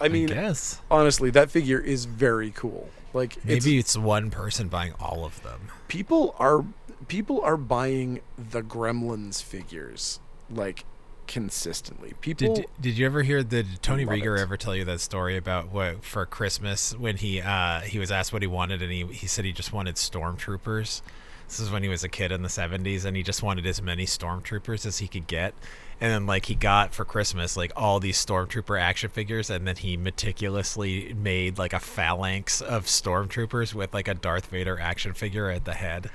[0.00, 2.88] I mean, guess honestly, that figure is very cool.
[3.12, 5.68] Like, it's, maybe it's one person buying all of them.
[5.94, 6.64] People are
[7.06, 10.18] people are buying the Gremlins figures
[10.50, 10.84] like
[11.28, 12.14] consistently.
[12.20, 14.42] People, Did Did you ever hear the did Tony Rieger it.
[14.42, 18.32] ever tell you that story about what for Christmas when he uh he was asked
[18.32, 21.00] what he wanted and he he said he just wanted stormtroopers.
[21.46, 23.80] This is when he was a kid in the 70s and he just wanted as
[23.80, 25.54] many stormtroopers as he could get.
[26.00, 29.76] And then like he got for Christmas like all these stormtrooper action figures and then
[29.76, 35.48] he meticulously made like a phalanx of stormtroopers with like a Darth Vader action figure
[35.48, 36.10] at the head.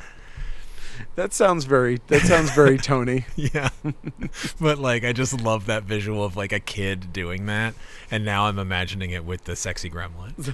[1.16, 3.26] that sounds very that sounds very Tony.
[3.36, 3.70] Yeah.
[4.60, 7.74] but like I just love that visual of like a kid doing that
[8.12, 10.54] and now I'm imagining it with the sexy gremlins.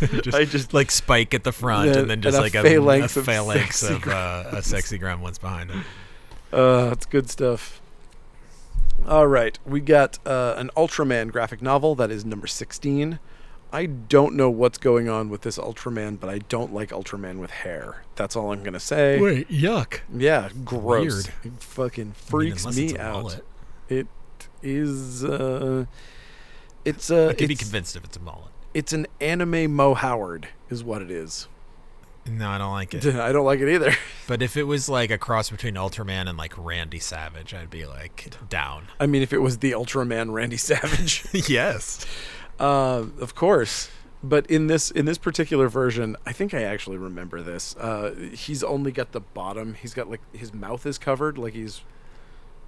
[0.22, 2.62] just, I just- like spike at the front Yeah, and then just and like a
[2.62, 5.84] phalanx a of phalanx sexy of uh, a sexy gremlins behind him.
[6.54, 7.80] Uh, that's good stuff.
[9.06, 13.18] All right, we got uh, an Ultraman graphic novel that is number 16.
[13.72, 17.50] I don't know what's going on with this Ultraman, but I don't like Ultraman with
[17.50, 18.04] hair.
[18.14, 19.20] That's all I'm gonna say.
[19.20, 20.00] Wait, yuck.
[20.16, 21.26] Yeah, gross.
[21.26, 21.34] Weird.
[21.42, 23.22] It fucking I mean, freaks me out.
[23.24, 23.44] mullet.
[23.88, 24.06] It
[24.62, 25.24] is.
[25.24, 25.86] Uh,
[26.84, 28.52] it's uh, I could be convinced if it's a mullet.
[28.74, 31.48] it's an anime Moe Howard, is what it is.
[32.26, 33.06] No, I don't like it.
[33.16, 33.94] I don't like it either.
[34.26, 37.86] But if it was like a cross between Ultraman and like Randy Savage, I'd be
[37.86, 38.88] like down.
[38.98, 41.26] I mean, if it was the Ultraman Randy Savage.
[41.48, 42.04] yes.
[42.58, 43.90] Uh, of course.
[44.22, 47.76] But in this in this particular version, I think I actually remember this.
[47.76, 49.74] Uh, he's only got the bottom.
[49.74, 51.82] He's got like his mouth is covered, like he's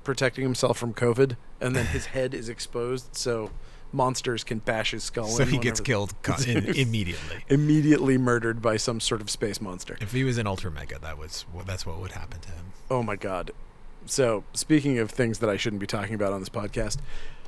[0.04, 3.50] protecting himself from COVID, and then his head is exposed, so
[3.92, 5.26] monsters can bash his skull.
[5.28, 6.14] So he gets killed
[6.46, 7.44] in, immediately.
[7.48, 9.96] immediately murdered by some sort of space monster.
[10.00, 12.64] If he was in Ultramega, that was that's what would happen to him.
[12.90, 13.50] Oh my god.
[14.08, 16.98] So, speaking of things that I shouldn't be talking about on this podcast,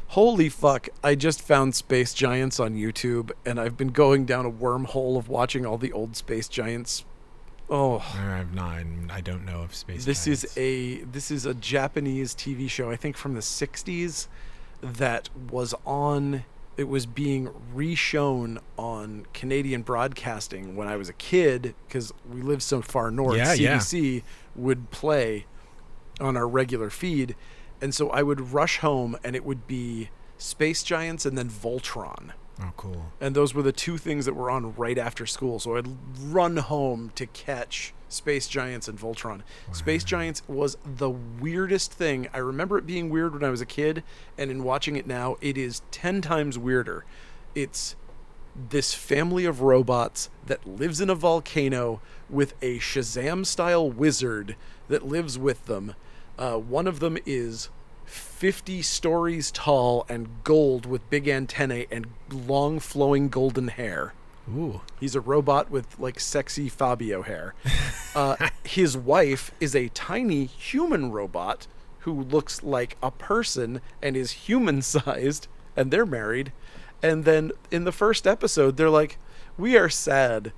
[0.09, 4.51] holy fuck, I just found Space Giants on YouTube and I've been going down a
[4.51, 7.05] wormhole of watching all the old Space Giants.
[7.71, 8.83] Oh, I've not.
[9.11, 10.05] I don't know if space.
[10.07, 14.27] this Giants- is a this is a Japanese TV show I think from the 60s
[14.81, 16.45] that was on
[16.79, 22.63] it was being reshown on Canadian broadcasting when I was a kid because we lived
[22.63, 23.37] so far north.
[23.37, 23.79] Yeah, yeah.
[23.79, 24.23] CBC
[24.55, 25.47] would play
[26.21, 27.35] on our regular feed,
[27.83, 32.31] and so I would rush home and it would be Space Giants and then Voltron.
[32.61, 33.07] Oh, cool.
[33.21, 35.59] And those were the two things that were on right after school.
[35.59, 35.89] So I'd
[36.21, 39.43] run home to catch Space Giants and Voltron.
[39.73, 42.29] Space Giants was the weirdest thing.
[42.33, 44.03] I remember it being weird when I was a kid,
[44.37, 47.05] and in watching it now, it is 10 times weirder.
[47.55, 47.97] It's
[48.71, 54.57] this family of robots that lives in a volcano with a Shazam style wizard
[54.89, 55.95] that lives with them.
[56.39, 57.69] Uh, one of them is
[58.05, 64.15] 50 stories tall and gold with big antennae and long flowing golden hair.
[64.57, 64.81] Ooh.
[64.99, 67.55] He's a robot with like sexy Fabio hair.
[68.15, 71.69] Uh, his wife is a tiny human robot
[72.01, 75.47] who looks like a person and is human sized,
[75.77, 76.51] and they're married.
[77.01, 79.19] And then in the first episode, they're like,
[79.57, 80.53] We are sad.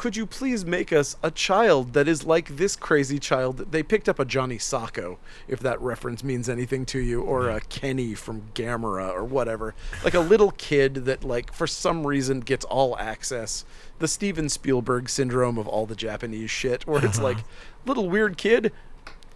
[0.00, 3.70] Could you please make us a child that is like this crazy child?
[3.70, 7.60] They picked up a Johnny Sokko, if that reference means anything to you, or a
[7.60, 9.74] Kenny from Gamera or whatever.
[10.02, 13.66] Like a little kid that, like, for some reason gets all access.
[13.98, 17.36] The Steven Spielberg syndrome of all the Japanese shit, where it's like,
[17.84, 18.72] little weird kid,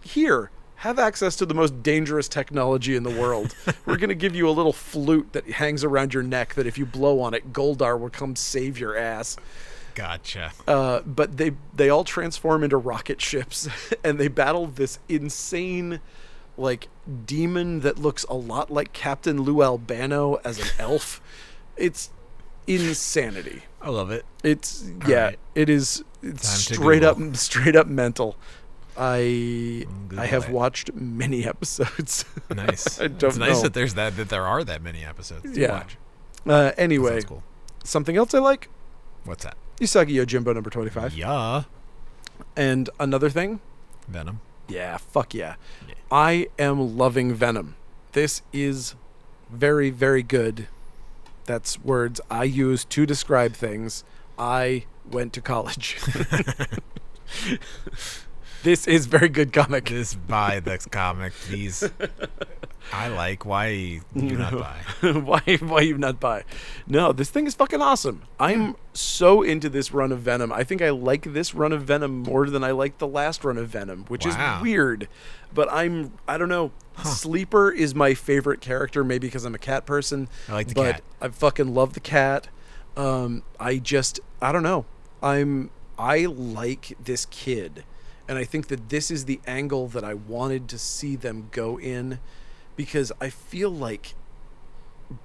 [0.01, 3.53] here, have access to the most dangerous technology in the world.
[3.85, 6.79] We're going to give you a little flute that hangs around your neck that if
[6.79, 9.37] you blow on it, Goldar will come save your ass.
[9.95, 10.51] Gotcha.
[10.67, 13.67] Uh, but they they all transform into rocket ships
[14.03, 16.01] and they battle this insane
[16.57, 16.87] like
[17.25, 21.21] demon that looks a lot like Captain Lou Albano as an elf.
[21.77, 22.09] It's
[22.67, 23.63] insanity.
[23.81, 24.25] I love it.
[24.43, 25.39] It's yeah, right.
[25.53, 28.35] it is it's straight up straight up mental.
[28.97, 30.51] I Google I have it.
[30.51, 32.25] watched many episodes.
[32.55, 33.01] Nice.
[33.01, 33.61] I don't it's nice know.
[33.63, 35.51] that there's that that there are that many episodes.
[35.53, 35.71] To Yeah.
[35.71, 35.97] Watch.
[36.47, 37.43] uh, anyway, cool.
[37.83, 38.69] something else I like
[39.25, 39.57] What's that?
[39.79, 41.13] Usagi Yojimbo number 25.
[41.17, 41.63] Yeah.
[42.55, 43.59] And another thing,
[44.07, 44.41] Venom.
[44.67, 45.55] yeah, fuck yeah.
[45.87, 45.95] Yeah.
[46.11, 47.75] I am loving Venom.
[48.13, 48.95] This is
[49.49, 50.67] very, very good.
[51.45, 54.03] That's words I use to describe things.
[54.37, 55.97] I went to college.
[58.65, 59.85] this is very good comic.
[59.85, 61.87] This buy the comic, please.
[62.91, 63.45] I like.
[63.45, 64.79] Why you not buy?
[65.11, 66.43] why why you not buy?
[66.87, 68.23] No, this thing is fucking awesome.
[68.39, 70.51] I'm so into this run of Venom.
[70.51, 73.57] I think I like this run of Venom more than I like the last run
[73.57, 74.57] of Venom, which Wow.
[74.57, 75.07] is weird.
[75.53, 76.71] But I'm I don't know.
[77.03, 80.27] Sleeper is my favorite character, maybe because I'm a cat person.
[80.49, 81.01] I like the but cat.
[81.21, 82.47] I fucking love the cat.
[82.97, 84.85] Um, I just I don't know.
[85.21, 87.83] I'm I like this kid,
[88.27, 91.79] and I think that this is the angle that I wanted to see them go
[91.79, 92.19] in,
[92.75, 94.15] because I feel like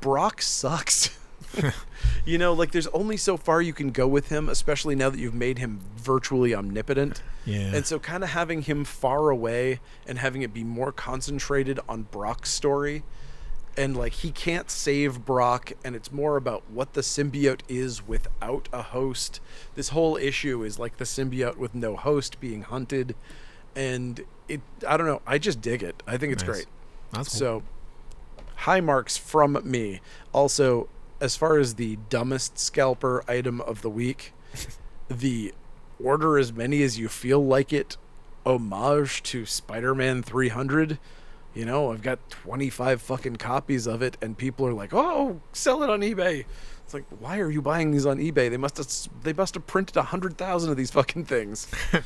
[0.01, 1.17] Brock sucks.
[2.25, 5.19] you know, like there's only so far you can go with him, especially now that
[5.19, 7.23] you've made him virtually omnipotent.
[7.45, 7.75] Yeah.
[7.75, 12.03] And so kind of having him far away and having it be more concentrated on
[12.03, 13.03] Brock's story
[13.77, 18.69] and like he can't save Brock and it's more about what the symbiote is without
[18.73, 19.41] a host.
[19.75, 23.15] This whole issue is like the symbiote with no host being hunted
[23.77, 26.03] and it I don't know, I just dig it.
[26.07, 26.51] I think it's Nice.
[26.57, 26.67] great.
[27.13, 27.39] That's cool.
[27.39, 27.63] So,
[28.57, 30.01] high marks from me.
[30.33, 30.89] Also,
[31.21, 34.33] as far as the dumbest scalper item of the week,
[35.09, 35.53] the
[36.03, 37.97] order as many as you feel like it
[38.47, 40.99] homage to Spider Man 300.
[41.55, 45.83] You know, I've got 25 fucking copies of it, and people are like, oh, sell
[45.83, 46.45] it on eBay.
[46.85, 48.51] It's like, why are you buying these on eBay?
[48.51, 51.69] They must have they must have printed a hundred thousand of these fucking things.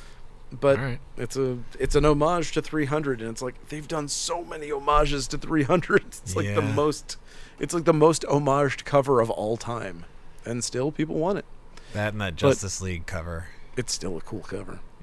[0.61, 0.99] but right.
[1.17, 5.27] it's a it's an homage to 300 and it's like they've done so many homages
[5.29, 7.17] to 300 it's like the most
[7.59, 10.05] it's like the most homaged cover of all time
[10.45, 11.45] and still people want it
[11.93, 13.49] that and that Justice League cover.
[13.77, 14.94] it's still a cool cover Yeah.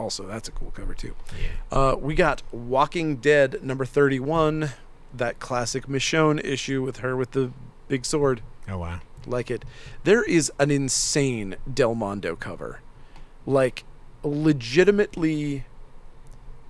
[0.00, 1.14] Also that's a cool cover too
[1.70, 1.78] Yeah.
[1.78, 4.70] uh, we got walking dead number 31
[5.14, 7.50] that classic michonne issue with her with the
[7.88, 9.00] big sword Oh wow.
[9.26, 9.64] like it.
[10.04, 12.80] There is an insane Del Mundo cover.
[13.46, 13.84] Like,
[14.22, 15.64] legitimately,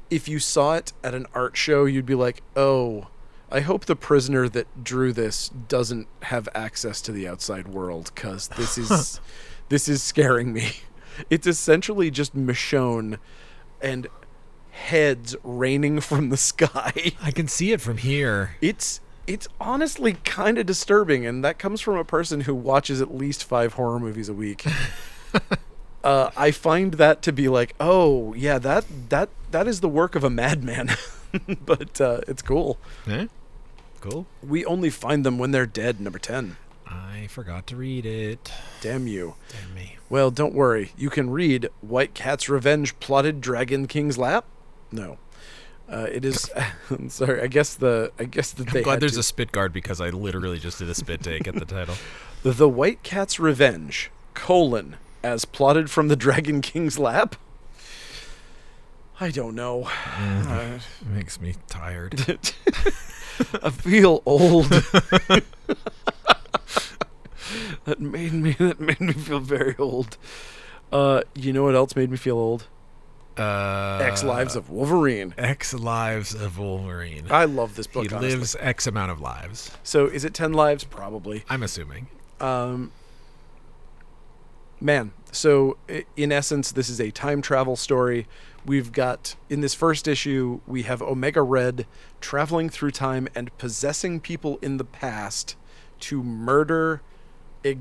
[0.09, 3.09] if you saw it at an art show, you'd be like, oh,
[3.51, 8.49] I hope the prisoner that drew this doesn't have access to the outside world because
[8.49, 9.21] this is
[9.69, 10.73] this is scaring me.
[11.29, 13.19] It's essentially just Michonne
[13.81, 14.09] and
[14.71, 17.13] heads raining from the sky.
[17.23, 18.57] I can see it from here.
[18.61, 23.15] It's it's honestly kind of disturbing, and that comes from a person who watches at
[23.15, 24.65] least five horror movies a week.
[26.05, 30.15] uh, I find that to be like, oh yeah, that that that is the work
[30.15, 30.91] of a madman,
[31.65, 32.79] but uh, it's cool.
[33.07, 33.27] Eh?
[34.01, 34.27] Cool.
[34.43, 36.01] We only find them when they're dead.
[36.01, 36.57] Number ten.
[36.91, 38.53] I forgot to read it.
[38.81, 39.35] Damn you.
[39.49, 39.97] Damn me.
[40.09, 40.93] Well, don't worry.
[40.97, 44.45] You can read White Cat's Revenge plotted Dragon King's lap.
[44.91, 45.19] No.
[45.89, 46.51] Uh, it is.
[46.91, 47.41] I'm sorry.
[47.43, 48.13] I guess the.
[48.19, 48.79] I guess that they.
[48.81, 51.47] I'm glad there's to- a spit guard because I literally just did a spit take
[51.47, 51.95] at the title.
[52.43, 57.37] The White Cat's Revenge, colon, as plotted from the Dragon King's lap?
[59.21, 59.85] I don't know.
[60.17, 62.19] Uh, It makes me tired.
[63.63, 64.73] I feel old.
[67.85, 70.17] that made me that made me feel very old.
[70.93, 72.67] Uh, you know what else made me feel old?
[73.39, 75.35] Uh, X Lives of Wolverine.
[75.39, 77.27] X Lives of Wolverine.
[77.31, 78.09] I love this book.
[78.09, 78.37] he honestly.
[78.37, 79.71] lives X amount of lives.
[79.83, 80.85] So is it ten lives?
[80.85, 81.45] Probably.
[81.49, 82.09] I'm assuming.
[82.41, 82.93] Um,
[84.81, 85.77] man, so
[86.17, 88.27] in essence, this is a time travel story.
[88.67, 91.87] We've got in this first issue, we have Omega Red
[92.21, 95.57] traveling through time and possessing people in the past
[96.01, 97.01] to murder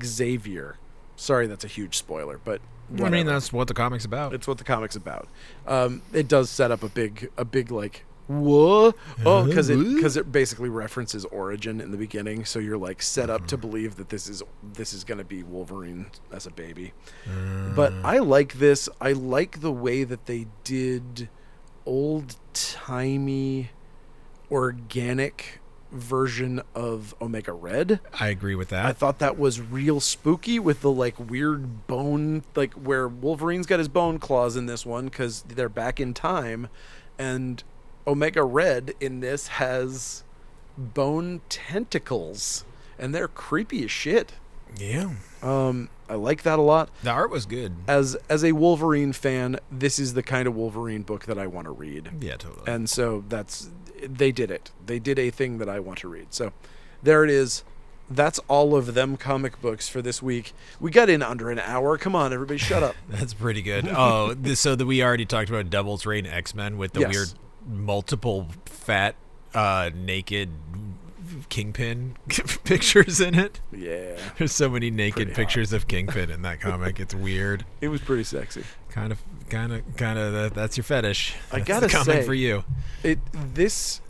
[0.04, 0.76] Xavier.
[1.16, 2.60] Sorry, that's a huge spoiler, but
[3.02, 4.32] I mean, that's what the comic's about.
[4.34, 5.28] It's what the comic's about.
[5.66, 8.94] Um, it does set up a big, a big like what?
[9.26, 13.02] Oh, because it Uh, because it basically references origin in the beginning, so you're like
[13.02, 14.42] set up to believe that this is
[14.74, 16.92] this is gonna be Wolverine as a baby.
[17.74, 18.88] But I like this.
[19.00, 21.28] I like the way that they did
[21.84, 23.70] old timey,
[24.50, 25.60] organic
[25.90, 28.00] version of Omega Red.
[28.18, 28.86] I agree with that.
[28.86, 33.78] I thought that was real spooky with the like weird bone, like where Wolverine's got
[33.78, 36.68] his bone claws in this one because they're back in time,
[37.18, 37.62] and
[38.06, 40.24] Omega Red in this has
[40.78, 42.64] bone tentacles,
[42.98, 44.34] and they're creepy as shit.
[44.78, 45.10] Yeah.
[45.42, 46.90] Um, I like that a lot.
[47.02, 47.74] The art was good.
[47.88, 51.66] As as a Wolverine fan, this is the kind of Wolverine book that I want
[51.66, 52.70] to read Yeah, totally.
[52.72, 53.70] and so that's
[54.02, 56.52] they did it they did a thing that i want to read so
[57.02, 57.64] there it is
[58.10, 61.98] that's all of them comic books for this week we got in under an hour
[61.98, 63.86] come on everybody shut up That's pretty good.
[63.88, 67.10] Oh, this, so that we already talked about Devil's Reign X Men with the Yes.
[67.12, 67.28] weird
[67.68, 69.16] multiple fat,
[69.54, 70.48] uh, naked
[71.50, 72.16] Kingpin
[72.64, 73.60] pictures in it.
[73.72, 76.98] yeah There's so many naked pictures of Kingpin in that comic.
[76.98, 77.66] It's weird.
[77.82, 79.20] it was pretty sexy Kind of,
[79.50, 80.32] kind of, kind of.
[80.32, 81.34] That, that's your fetish.
[81.52, 82.64] I That's gotta the comic say- for you.
[83.04, 83.18] it
[83.54, 84.00] this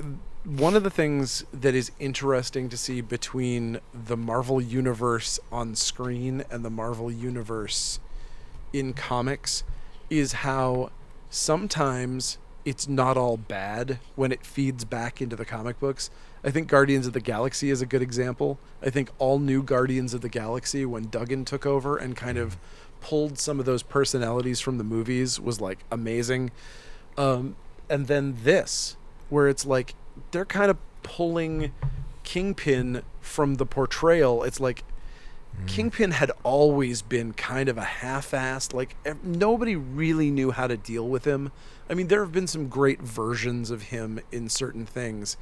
[0.44, 6.44] one of the things that is interesting to see between the Marvel universe on screen
[6.50, 8.00] and the Marvel universe
[8.72, 9.64] in comics
[10.08, 10.90] is how
[11.28, 16.10] sometimes it's not all bad when it feeds back into the comic books.
[16.42, 18.58] I think Guardians of the Galaxy is a good example.
[18.82, 22.56] I think all new Guardians of the Galaxy when Duggan took over and kind of
[23.00, 26.50] pulled some of those personalities from the movies was like amazing.
[27.16, 27.56] Um,
[27.88, 28.96] and then this,
[29.28, 29.94] where it's like
[30.30, 31.72] they're kind of pulling
[32.22, 34.42] Kingpin from the portrayal.
[34.44, 34.84] It's like
[35.66, 38.72] Kingpin had always been kind of a half-assed.
[38.72, 41.52] Like nobody really knew how to deal with him.
[41.88, 45.36] I mean, there have been some great versions of him in certain things,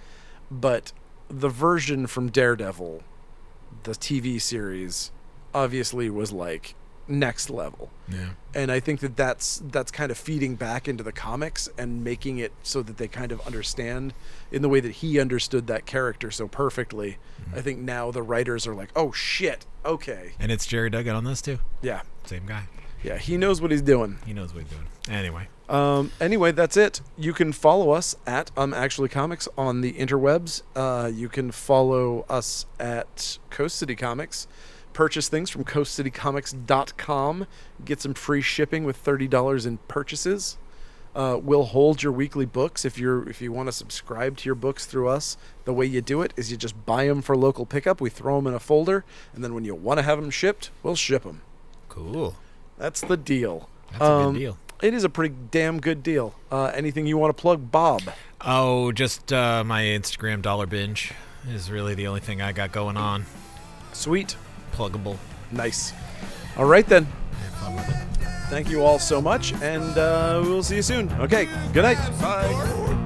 [0.51, 0.93] but
[1.29, 3.03] the version from Daredevil,
[3.85, 5.11] the TV series,
[5.55, 6.75] obviously was like
[7.11, 8.29] next level Yeah.
[8.55, 12.37] and I think that that's that's kind of feeding back into the comics and making
[12.37, 14.13] it so that they kind of understand
[14.53, 17.17] in the way that he understood that character so perfectly.
[17.41, 17.55] Mm-hmm.
[17.59, 21.25] I think now the writers are like, "Oh shit, okay, And it's Gerry Duggan on
[21.25, 21.59] this too.
[21.81, 22.65] yeah, Same guy.
[23.03, 24.87] yeah, he knows what he's doing." He knows what he's doing.
[25.09, 25.49] Anyway.
[25.69, 27.01] Um, anyway, that's it.
[27.19, 30.63] You can follow us at um actually comics on the interwebs.
[30.75, 34.47] Uh, you can follow us at Coast City Comics.
[34.95, 37.47] Purchase things from coastcitycomics.com.
[37.85, 40.57] Get some free shipping with thirty dollars in purchases.
[41.15, 44.55] Uh, we'll hold your weekly books if you're if you want to subscribe to your
[44.55, 45.37] books through us.
[45.65, 48.01] The way you do it is you just buy them for local pickup.
[48.01, 49.05] We throw them in a folder,
[49.35, 51.43] and then when you want to have them shipped, we'll ship them.
[51.89, 52.37] Cool.
[52.77, 53.69] That's the deal.
[53.91, 54.59] That's a Um, good deal.
[54.81, 56.35] It is a pretty damn good deal.
[56.53, 58.03] Uh, anything you want to plug, Bob?
[58.41, 61.13] Oh, just uh, my Instagram dollar binge
[61.49, 63.25] is really the only thing I got going on.
[63.93, 64.37] Sweet.
[64.73, 65.17] Pluggable.
[65.51, 65.93] Nice.
[66.57, 67.05] All right, then.
[67.05, 67.95] Have fun with it.
[68.51, 71.13] Thank you all so much, and uh, we'll see you soon.
[71.15, 71.49] Okay.
[71.73, 71.99] Good night.
[72.21, 73.05] Bye.